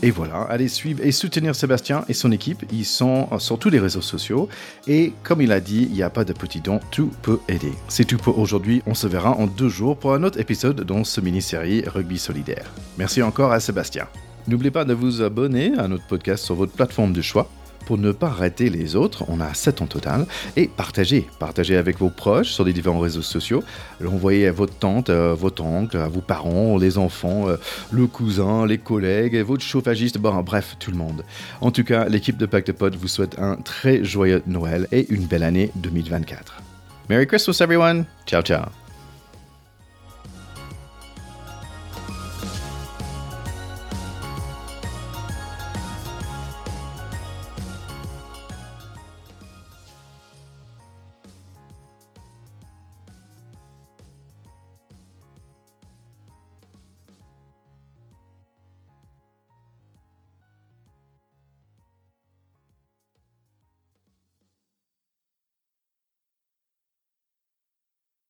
Et 0.08 0.12
voilà, 0.12 0.44
allez 0.44 0.70
suivre 0.70 1.04
et 1.04 1.12
soutenir 1.12 1.54
Sébastien 1.54 2.06
et 2.08 2.14
son 2.14 2.32
équipe. 2.32 2.64
Ils 2.72 2.86
sont 2.86 3.28
sur 3.40 3.60
tous 3.60 3.70
les 3.70 3.78
réseaux 3.78 4.00
sociaux. 4.00 4.48
Et 4.88 5.12
comme 5.22 5.42
il 5.42 5.52
a 5.52 5.60
dit, 5.60 5.86
il 5.90 5.92
n'y 5.92 6.02
a 6.02 6.10
pas 6.10 6.24
de 6.24 6.32
petit 6.32 6.62
don, 6.62 6.80
tout 6.92 7.12
peut 7.24 7.40
aider. 7.50 7.74
C'est 7.90 8.06
tout 8.06 8.16
pour 8.16 8.40
aujourd'hui. 8.40 8.82
On 8.86 8.94
se 8.94 9.06
verra 9.06 9.32
en 9.32 9.48
deux 9.48 9.68
jours 9.68 9.98
pour 9.98 10.14
un 10.14 10.24
autre 10.24 10.40
épisode 10.40 10.80
dans 10.80 11.04
ce 11.04 11.20
mini-série 11.20 11.84
Rugby 11.86 12.18
Solidaire. 12.18 12.72
Merci 12.98 13.22
encore 13.22 13.52
à 13.52 13.60
Sébastien. 13.60 14.08
N'oubliez 14.48 14.72
pas 14.72 14.86
de 14.86 14.94
vous 14.94 15.22
abonner 15.22 15.74
à 15.78 15.90
notre 15.90 16.08
podcast 16.08 16.46
sur 16.46 16.56
votre 16.56 16.72
plateforme 16.72 17.12
de 17.12 17.22
choix 17.22 17.50
pour 17.88 17.98
ne 17.98 18.12
pas 18.12 18.28
rater 18.28 18.70
les 18.70 18.98
autres, 18.98 19.24
on 19.30 19.40
a 19.40 19.54
7 19.54 19.82
en 19.82 19.86
total, 19.86 20.26
et 20.58 20.68
partagez, 20.68 21.26
partagez 21.40 21.78
avec 21.78 21.98
vos 22.00 22.10
proches 22.10 22.50
sur 22.50 22.66
les 22.66 22.74
différents 22.74 23.00
réseaux 23.00 23.22
sociaux, 23.22 23.64
l'envoyez 24.02 24.46
à 24.48 24.52
votre 24.52 24.74
tante, 24.74 25.10
votre 25.10 25.64
oncle, 25.64 25.96
à 25.96 26.10
vos 26.10 26.20
parents, 26.20 26.78
les 26.78 26.98
enfants, 26.98 27.48
euh, 27.48 27.56
le 27.92 28.06
cousin, 28.06 28.66
les 28.66 28.78
collègues, 28.78 29.38
votre 29.38 29.64
chauffagiste, 29.64 30.18
bref, 30.18 30.76
tout 30.80 30.92
le 30.92 30.98
monde. 30.98 31.24
En 31.62 31.72
tout 31.72 31.86
cas, 31.86 32.10
l'équipe 32.10 32.36
de 32.36 32.46
Pacte 32.46 32.74
Pod 32.74 32.94
vous 32.98 33.08
souhaite 33.08 33.40
un 33.40 33.56
très 33.56 34.04
joyeux 34.04 34.44
Noël 34.48 34.90
et 34.92 35.10
une 35.10 35.26
belle 35.26 35.44
année 35.44 35.72
2024. 35.76 36.62
Merry 37.10 37.26
Christmas 37.26 37.58
everyone! 37.62 38.04
Ciao 38.26 38.42
ciao! 38.42 38.87